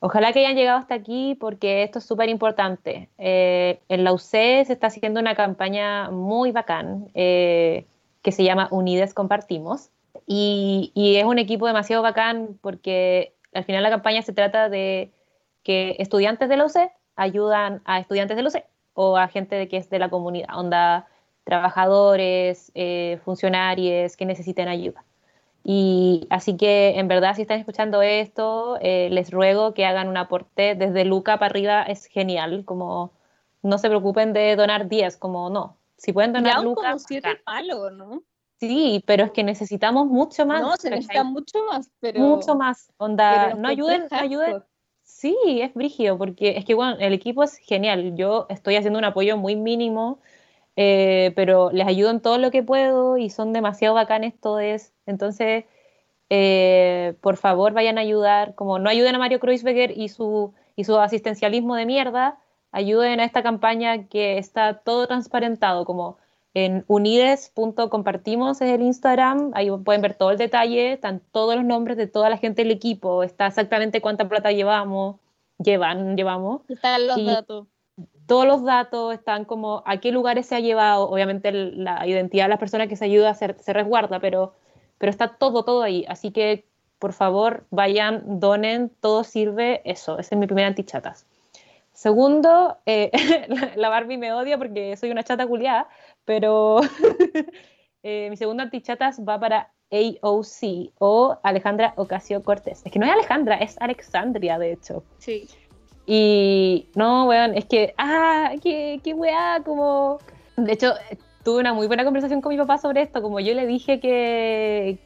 [0.01, 3.09] Ojalá que hayan llegado hasta aquí porque esto es súper importante.
[3.19, 7.87] Eh, en la UC se está haciendo una campaña muy bacán eh,
[8.23, 9.91] que se llama Unides Compartimos
[10.27, 15.13] y, es un equipo demasiado bacán porque al final la campaña se trata de
[15.63, 19.77] que estudiantes de la UC ayudan a estudiantes de la UC o a gente que
[19.79, 21.07] es de la comunidad, onda
[21.45, 25.05] trabajadores, eh, funcionarios que necesiten ayuda.
[25.69, 30.17] Y así que en verdad si están escuchando esto, eh, les ruego que hagan un
[30.17, 33.11] aporte desde Luca para arriba, es genial, como
[33.65, 36.83] no se preocupen de donar 10, como no, si pueden donar Luca.
[36.91, 38.23] Como siete palos, ¿no?
[38.61, 40.63] Sí, pero es que necesitamos mucho más.
[40.63, 42.21] No, se necesita mucho más, pero...
[42.21, 44.63] Mucho más, onda, no ayuden, ayuden.
[45.03, 49.05] Sí, es brígido, porque es que bueno, el equipo es genial, yo estoy haciendo un
[49.05, 50.21] apoyo muy mínimo,
[50.77, 54.93] eh, pero les ayudo en todo lo que puedo y son demasiado bacanes todos.
[55.07, 55.65] Entonces,
[56.29, 60.85] eh, por favor, vayan a ayudar, como no ayuden a Mario Kreuzberger y su, y
[60.85, 62.39] su asistencialismo de mierda,
[62.73, 66.19] ayuden a esta campaña que está todo transparentado, como
[66.53, 71.97] en unides.compartimos es el Instagram, ahí pueden ver todo el detalle, están todos los nombres
[71.97, 75.17] de toda la gente del equipo, está exactamente cuánta plata llevamos,
[75.59, 76.63] llevan, llevamos.
[76.69, 77.67] Están los datos
[78.27, 82.51] todos los datos están como a qué lugares se ha llevado, obviamente la identidad de
[82.51, 84.55] las personas que se ayuda se, se resguarda, pero,
[84.99, 86.05] pero está todo, todo ahí.
[86.09, 86.65] Así que,
[86.99, 91.27] por favor, vayan, donen, todo sirve, eso, ese es mi primera antichatas.
[91.93, 93.11] Segundo, eh,
[93.77, 95.89] la Barbie me odia porque soy una chata culiada,
[96.25, 96.81] pero
[98.03, 102.83] eh, mi segunda antichatas va para AOC o Alejandra Ocasio Cortés.
[102.85, 105.05] Es que no es Alejandra, es Alexandria, de hecho.
[105.19, 105.49] Sí.
[106.07, 110.19] Y no, weón, es que, ah, qué, qué weá, como...
[110.57, 110.95] De hecho,
[111.43, 114.99] tuve una muy buena conversación con mi papá sobre esto, como yo le dije que,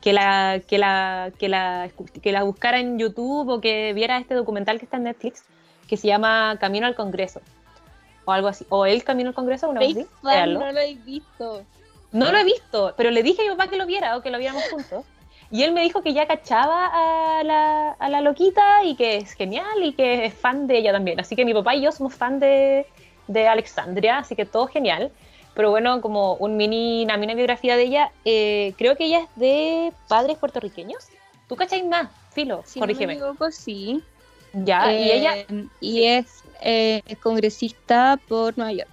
[0.00, 1.90] que, la, que, la, que, la,
[2.22, 5.44] que la buscara en YouTube o que viera este documental que está en Netflix,
[5.88, 7.40] que se llama Camino al Congreso,
[8.26, 11.62] o algo así, o El Camino al Congreso, una vez No lo he visto.
[12.12, 14.30] No lo he visto, pero le dije a mi papá que lo viera o que
[14.30, 15.04] lo viéramos juntos.
[15.50, 19.32] Y él me dijo que ya cachaba a la, a la, loquita y que es
[19.32, 21.18] genial y que es fan de ella también.
[21.20, 22.86] Así que mi papá y yo somos fan de,
[23.28, 25.10] de Alexandria, así que todo genial.
[25.54, 29.28] Pero bueno, como un mini, una mini biografía de ella, eh, creo que ella es
[29.36, 31.08] de padres puertorriqueños.
[31.48, 32.08] ¿Tú cacháis más?
[32.30, 33.14] Filo, si corrígeme.
[33.14, 34.02] No me equivoco, sí.
[34.52, 35.36] Ya, y ella.
[35.36, 38.90] Eh, y es eh, congresista por Nueva York.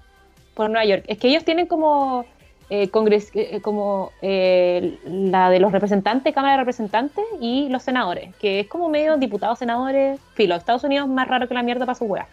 [0.53, 1.03] Por Nueva York.
[1.08, 2.26] Es que ellos tienen como
[2.70, 8.61] eh, eh, como eh, la de los representantes, Cámara de Representantes y los senadores, que
[8.61, 12.05] es como medio diputados, senadores, filo, Estados Unidos más raro que la mierda para su
[12.05, 12.28] wea.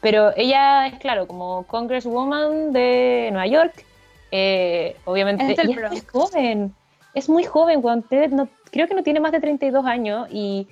[0.00, 3.84] Pero ella es, claro, como Congresswoman de Nueva York,
[5.04, 6.74] obviamente, es, muy joven,
[7.14, 7.80] es muy joven,
[8.30, 10.66] no, creo que no tiene más de 32 años y,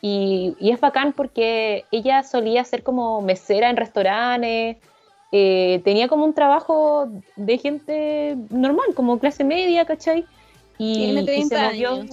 [0.00, 4.76] y, y es bacán porque ella solía ser como mesera en restaurantes,
[5.36, 10.24] eh, tenía como un trabajo de gente normal, como clase media, ¿cachai?
[10.78, 12.06] Y, tiene 30 años.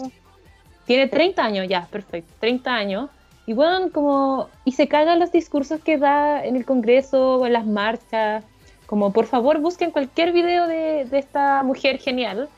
[0.88, 3.10] Tiene 30 años ya, perfecto, 30 años.
[3.46, 7.54] Y bueno, como, y se cagan los discursos que da en el Congreso o en
[7.54, 8.44] las marchas.
[8.88, 12.50] Como, por favor, busquen cualquier video de, esta mujer genial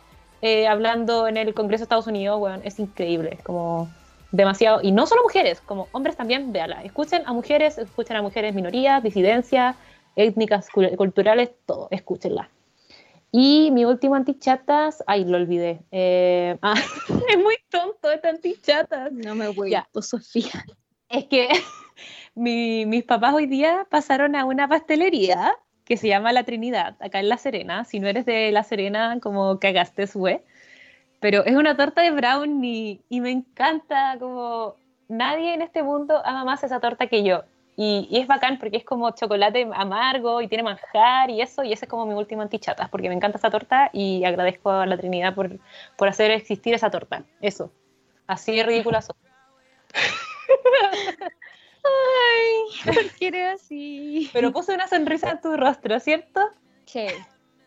[0.41, 3.89] eh, hablando en el Congreso de Estados Unidos, bueno, es increíble, como
[4.31, 4.79] demasiado.
[4.81, 6.83] Y no solo mujeres, como hombres también, véala.
[6.83, 9.75] Escuchen a mujeres, escuchen a mujeres minorías, disidencias,
[10.15, 12.49] étnicas, culturales, todo, escúchenla.
[13.31, 15.81] Y mi último antichatas, ay, lo olvidé.
[15.91, 16.75] Eh, ah,
[17.29, 19.11] es muy tonto este antichatas.
[19.11, 19.87] No me voy, ya.
[19.99, 20.63] Sofía.
[21.09, 21.49] Es que
[22.35, 27.29] mis papás hoy día pasaron a una pastelería que se llama La Trinidad, acá en
[27.29, 27.85] La Serena.
[27.85, 30.43] Si no eres de La Serena, como cagaste, fue.
[31.19, 34.75] Pero es una torta de brownie y me encanta, como
[35.07, 37.43] nadie en este mundo ama más esa torta que yo.
[37.75, 41.85] Y, es bacán porque es como chocolate amargo y tiene manjar y eso, y ese
[41.85, 45.33] es como mi último antichatas, porque me encanta esa torta y agradezco a la Trinidad
[45.33, 45.59] por,
[45.97, 47.23] por hacer existir esa torta.
[47.41, 47.71] Eso.
[48.27, 49.03] Así de ridícula
[51.85, 54.29] Ay, quiere así.
[54.33, 56.41] Pero puse una sonrisa en tu rostro, ¿cierto?
[56.85, 57.07] Sí.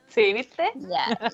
[0.09, 0.71] Sí, ¿viste?
[0.77, 1.33] Ya.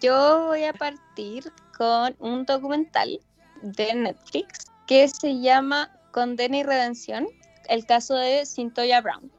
[0.00, 3.20] Yo voy a partir con un documental
[3.62, 7.28] de Netflix que se llama Condena y Redención
[7.72, 9.30] el caso de Cintoya Brown.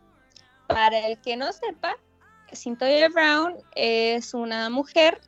[0.68, 1.98] Para el que no sepa,
[2.52, 5.22] Cintoya Brown es una mujer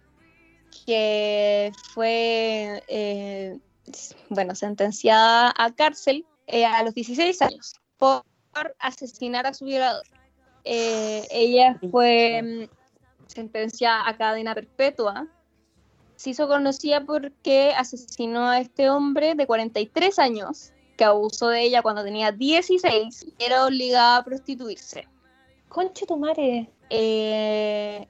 [0.85, 3.59] que fue, eh,
[4.29, 8.23] bueno, sentenciada a cárcel eh, a los 16 años por
[8.79, 10.05] asesinar a su violador.
[10.63, 15.27] Eh, ella fue mm, sentenciada a cadena perpetua.
[16.15, 21.81] Se hizo conocida porque asesinó a este hombre de 43 años que abusó de ella
[21.81, 25.07] cuando tenía 16 y era obligada a prostituirse.
[25.69, 26.69] Conche tu madre.
[26.89, 28.07] Eh,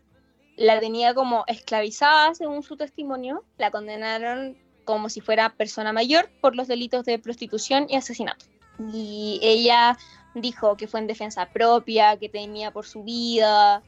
[0.58, 3.44] la tenía como esclavizada según su testimonio.
[3.58, 8.46] La condenaron como si fuera persona mayor por los delitos de prostitución y asesinato.
[8.94, 9.98] Y ella
[10.36, 13.82] dijo que fue en defensa propia, que temía por su vida.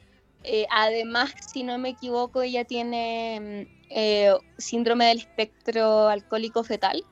[0.44, 7.04] Eh, además, si no me equivoco, ella tiene mm, eh, síndrome del espectro alcohólico fetal,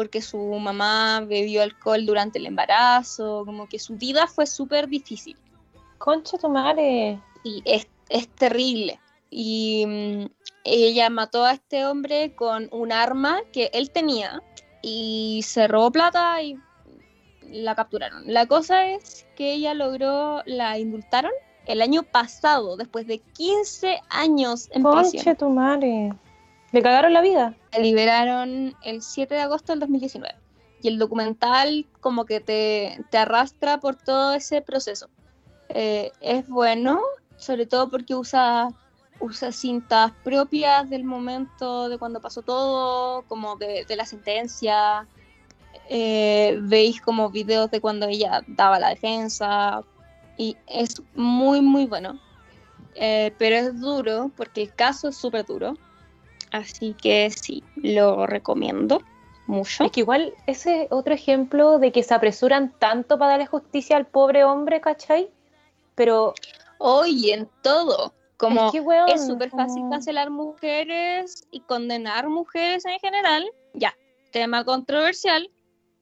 [0.00, 5.36] porque su mamá bebió alcohol durante el embarazo, como que su vida fue súper difícil.
[5.98, 7.20] Concha tu madre.
[7.44, 8.98] Y es, es terrible.
[9.28, 10.24] Y mm,
[10.64, 14.42] ella mató a este hombre con un arma que él tenía
[14.80, 16.56] y se robó plata y
[17.50, 18.22] la capturaron.
[18.24, 21.32] La cosa es que ella logró, la indultaron
[21.66, 26.14] el año pasado, después de 15 años en Concha tu madre.
[26.72, 27.56] ¿Le cagaron la vida?
[27.72, 30.34] La liberaron el 7 de agosto del 2019.
[30.82, 35.08] Y el documental como que te, te arrastra por todo ese proceso.
[35.68, 37.00] Eh, es bueno,
[37.36, 38.68] sobre todo porque usa,
[39.18, 45.08] usa cintas propias del momento de cuando pasó todo, como de, de la sentencia.
[45.88, 49.82] Eh, veis como videos de cuando ella daba la defensa.
[50.36, 52.20] Y es muy, muy bueno.
[52.94, 55.76] Eh, pero es duro porque el caso es súper duro
[56.52, 59.02] Así que sí, lo recomiendo
[59.46, 59.84] mucho.
[59.84, 64.06] Es que igual ese otro ejemplo de que se apresuran tanto para darle justicia al
[64.06, 65.30] pobre hombre, ¿cachai?
[65.94, 66.34] Pero
[66.82, 68.14] Hoy en todo.
[68.38, 73.46] Como es que, weón, súper fácil como- cancelar mujeres y condenar mujeres en general.
[73.74, 73.94] Ya,
[74.32, 75.50] tema controversial,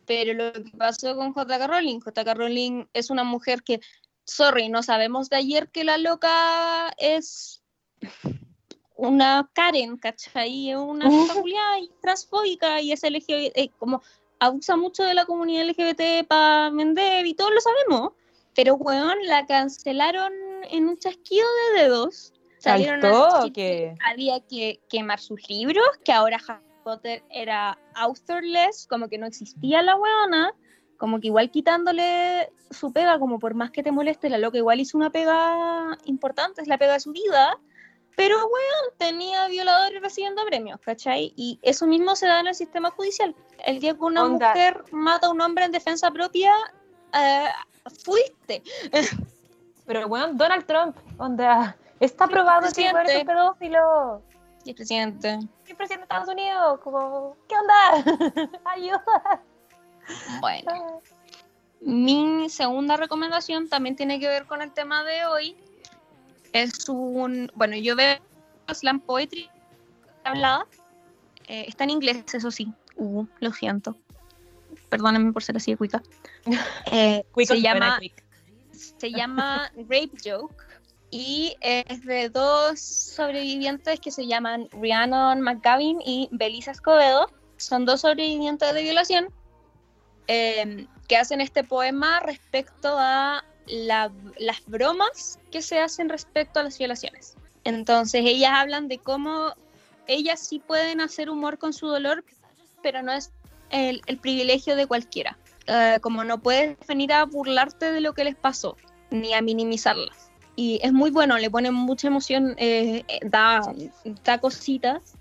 [0.06, 1.66] pero lo que pasó con J.K.
[1.66, 2.34] Rowling, J.K.
[2.34, 3.80] Rowling es una mujer que,
[4.24, 7.60] sorry, no sabemos de ayer que la loca es
[8.98, 10.74] una Karen, ¿cachai?
[10.74, 11.08] Una
[11.80, 14.02] y transfóbica y es LGBT, eh, como
[14.40, 18.12] abusa mucho de la comunidad LGBT para vender y todos lo sabemos.
[18.54, 20.32] Pero, weón, la cancelaron
[20.70, 21.46] en un chasquido
[21.76, 22.34] de dedos.
[22.58, 29.08] Salieron a que había que quemar sus libros, que ahora Harry Potter era authorless, como
[29.08, 30.52] que no existía la weona,
[30.96, 34.80] como que igual quitándole su pega, como por más que te moleste, la loca igual
[34.80, 37.60] hizo una pega importante, es la pega de su vida,
[38.18, 41.32] pero weón, tenía violadores recibiendo premios, ¿cachai?
[41.36, 43.32] Y eso mismo se da en el sistema judicial.
[43.64, 44.48] El día que una Onda.
[44.48, 46.50] mujer mata a un hombre en defensa propia,
[47.14, 47.46] eh,
[48.02, 48.64] fuiste.
[49.86, 54.20] Pero bueno, Donald Trump, onda, está probado que es un pedófilo.
[54.64, 55.38] Y el presidente.
[55.68, 58.50] El presidente de Estados Unidos, como, ¿qué onda?
[58.64, 59.42] Ayuda.
[60.40, 61.02] Bueno.
[61.80, 65.56] Mi segunda recomendación también tiene que ver con el tema de hoy.
[66.52, 67.50] Es un.
[67.54, 68.18] Bueno, yo veo
[68.72, 69.48] slam poetry
[70.24, 70.66] hablada.
[71.46, 72.72] Eh, está en inglés, eso sí.
[72.96, 73.96] Uh, lo siento.
[74.88, 76.02] Perdónenme por ser así de cuica.
[76.92, 78.00] Eh, se, llama,
[78.72, 80.64] se llama Rape Joke
[81.10, 87.30] y es de dos sobrevivientes que se llaman Rhiannon McGavin y Belisa Escobedo.
[87.56, 89.28] Son dos sobrevivientes de violación
[90.26, 96.62] eh, que hacen este poema respecto a la- las bromas que se hacen respecto a
[96.62, 97.36] las violaciones.
[97.64, 99.54] Entonces ellas hablan de cómo
[100.06, 102.24] ellas sí pueden hacer humor con su dolor,
[102.82, 103.30] pero no es
[103.70, 105.38] el, privilegio de cualquiera.
[105.66, 108.76] Eh, como no puedes venir a burlarte de lo que les pasó,
[109.10, 110.30] ni a minimizarlas.
[110.56, 113.60] Y es muy bueno, le ponen mucha emoción, eh, da,
[114.24, 115.14] da cositas.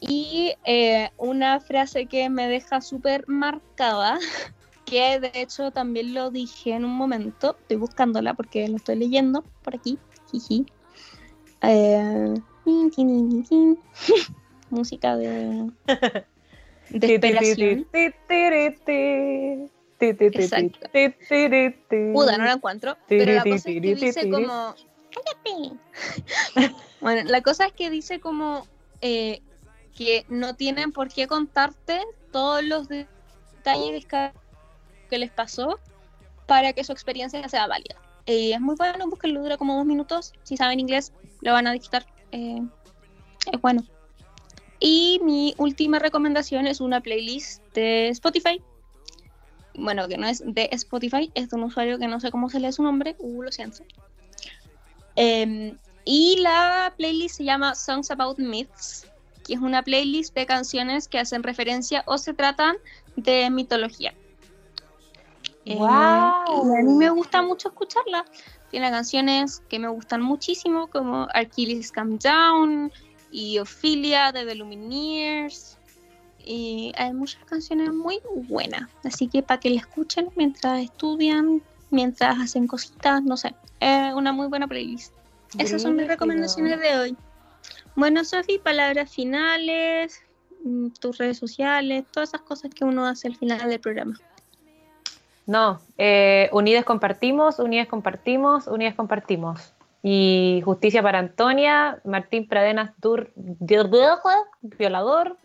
[0.00, 4.18] Y eh, una frase que me deja súper marcada,
[4.86, 9.44] que de hecho también lo dije en un momento, estoy buscándola porque lo estoy leyendo
[9.62, 9.98] por aquí,
[10.30, 10.64] jiji.
[11.62, 12.34] Eh,
[12.64, 13.78] tin, tin, tin, tin.
[14.70, 15.70] música de
[16.90, 17.86] desesperación.
[20.72, 20.88] Exacto.
[22.12, 22.96] Puta, no la encuentro.
[23.18, 24.74] Pero la cosa es que dice como.
[27.00, 28.66] Bueno, la cosa es que dice como
[29.00, 29.40] eh,
[29.96, 32.00] que no tienen por qué contarte
[32.32, 34.32] todos los detalles que-
[35.06, 35.78] que les pasó
[36.46, 37.96] para que su experiencia sea válida.
[38.26, 40.32] Eh, es muy bueno, búsquenlo, dura como dos minutos.
[40.42, 42.06] Si saben inglés, lo van a disfrutar.
[42.32, 42.62] Eh,
[43.52, 43.84] es bueno.
[44.78, 48.60] Y mi última recomendación es una playlist de Spotify
[49.78, 52.60] bueno, que no es de Spotify, es de un usuario que no sé cómo se
[52.60, 53.84] lee su nombre, uh, lo siento.
[55.14, 59.06] Em, y la playlist se llama Songs About Myths,
[59.46, 62.76] que es una playlist de canciones que hacen referencia o se tratan
[63.16, 64.14] de mitología.
[65.66, 66.72] Eh, Guau.
[66.72, 68.24] y a mí me gusta mucho escucharla.
[68.70, 72.92] Tiene canciones que me gustan muchísimo, como Achilles Come Down
[73.32, 75.76] y Ophelia de The Lumineers.
[76.44, 81.60] Y hay muchas canciones muy buenas, así que para que la escuchen mientras estudian,
[81.90, 83.52] mientras hacen cositas, no sé.
[83.80, 85.12] Es una muy buena playlist.
[85.58, 87.16] Esas son mis recomendaciones de hoy.
[87.96, 90.22] Bueno, Sofi, palabras finales,
[90.62, 94.16] mm, tus redes sociales, todas esas cosas que uno hace al final del programa.
[95.46, 99.72] No, eh, unidas compartimos, unidas compartimos, unidas compartimos.
[100.02, 105.36] Y justicia para Antonia, Martín Pradenas Dur, violador,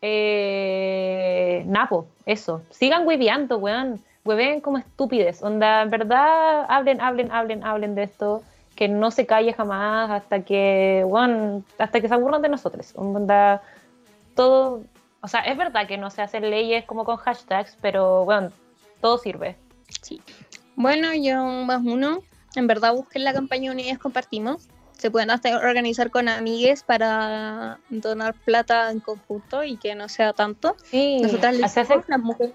[0.00, 2.62] eh, Napo, eso.
[2.70, 4.00] Sigan hueveando, weón.
[4.24, 5.42] Hueveen como estúpides.
[5.42, 8.42] Onda, en verdad, hablen, hablen, hablen, hablen de esto.
[8.76, 12.92] Que no se calle jamás hasta que, weón, hasta que se aburran de nosotros.
[12.96, 13.62] Onda,
[14.34, 14.82] todo.
[15.20, 18.52] O sea, es verdad que no se hacen leyes como con hashtags, pero, weón,
[19.00, 19.56] todo sirve.
[20.76, 22.20] Bueno, yo más uno.
[22.54, 24.68] En verdad busquen la campaña Unidas Compartimos.
[24.96, 30.32] Se pueden hasta organizar con amigues para donar plata en conjunto y que no sea
[30.32, 30.76] tanto.
[30.84, 32.54] Sí, Nosotras lo así hicimos, hace- las mujeres,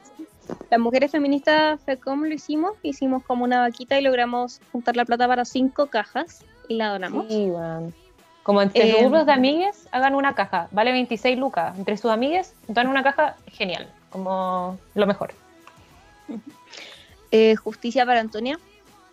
[0.69, 5.25] las mujeres feministas FECOM lo hicimos, hicimos como una vaquita y logramos juntar la plata
[5.27, 7.27] para cinco cajas y la donamos.
[7.29, 7.93] Sí, weón.
[8.43, 10.67] Como entre Eh, grupos de amigues, hagan una caja.
[10.71, 11.77] Vale 26 lucas.
[11.77, 13.89] Entre sus amigues, dan una caja genial.
[14.09, 15.33] Como lo mejor.
[17.31, 18.59] Eh, justicia para Antonia,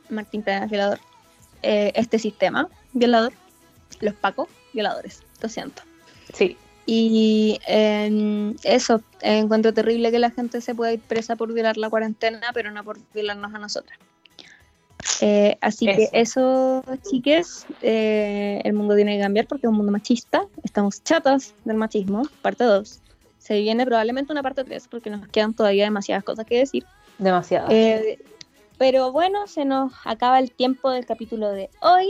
[0.08, 0.98] Martín Pérez violador.
[1.62, 3.32] Eh, este sistema, violador.
[4.00, 5.22] Los pacos, violadores.
[5.42, 5.82] Lo siento.
[6.34, 6.56] Sí.
[6.86, 11.88] Y em, eso, encuentro terrible que la gente se pueda ir presa por violar la
[11.90, 13.98] cuarentena, pero no por violarnos a nosotras.
[15.20, 19.92] Eh, así que eso, chiques, eh, el mundo tiene que cambiar porque es un mundo
[19.92, 20.46] machista.
[20.62, 23.00] Estamos chatas del machismo, parte 2.
[23.38, 26.84] Se viene probablemente una parte 3 porque nos quedan todavía demasiadas cosas que decir.
[27.20, 27.70] Demasiadas.
[27.70, 28.18] Eh,
[28.78, 32.08] pero bueno, se nos acaba el tiempo del capítulo de hoy.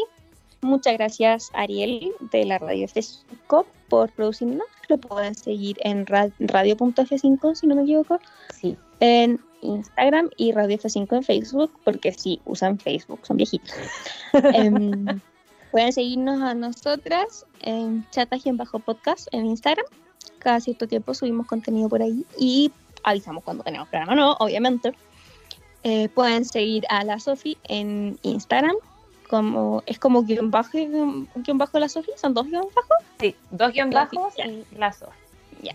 [0.63, 4.67] Muchas gracias, Ariel, de la Radio F5, por producirnos.
[4.89, 8.21] Lo pueden seguir en radio.f5, si no me equivoco.
[8.55, 8.77] Sí.
[9.01, 13.75] En Instagram y Radio F5 en Facebook, porque sí, usan Facebook, son viejitos.
[14.33, 15.07] Em,
[15.73, 19.87] pueden seguirnos a nosotras en chatas y en bajo podcast en Instagram.
[20.39, 22.71] Cada cierto tiempo subimos contenido por ahí y
[23.03, 24.95] avisamos cuando tenemos programa no, obviamente.
[25.83, 28.77] Eh, pueden seguir a la Sofi en Instagram.
[29.29, 32.97] Como, es como guion bajo, guion bajo la Sofi, son dos guion bajos.
[33.21, 35.13] Sí, dos guion bajos y la Sofi.
[35.63, 35.75] Ya.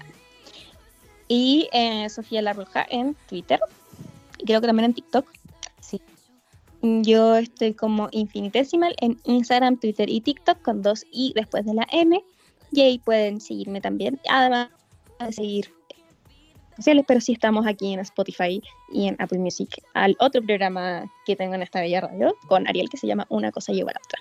[1.27, 3.59] Y eh, Sofía La Roja en Twitter.
[4.37, 5.25] Y creo que también en TikTok.
[5.79, 6.01] Sí.
[6.81, 11.87] Yo estoy como infinitesimal en Instagram, Twitter y TikTok con dos i después de la
[11.91, 12.23] M.
[12.71, 14.19] Y ahí pueden seguirme también.
[14.29, 14.69] Además
[15.19, 15.74] de seguir
[16.75, 18.61] sociales, pero sí estamos aquí en Spotify
[18.91, 22.89] y en Apple Music al otro programa que tengo en esta bella radio con Ariel
[22.89, 24.19] que se llama Una cosa lleva a la otra.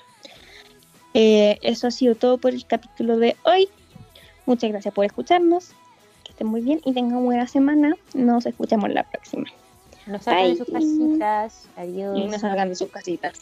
[1.14, 3.68] Eh, eso ha sido todo por el capítulo de hoy.
[4.46, 5.74] Muchas gracias por escucharnos
[6.34, 7.94] estén muy bien y tengan buena semana.
[8.12, 9.44] Nos escuchamos la próxima.
[10.06, 11.68] Nos salgan de sus casitas.
[11.76, 12.18] Adiós.
[12.18, 13.40] Y nos salgan de sus casitas.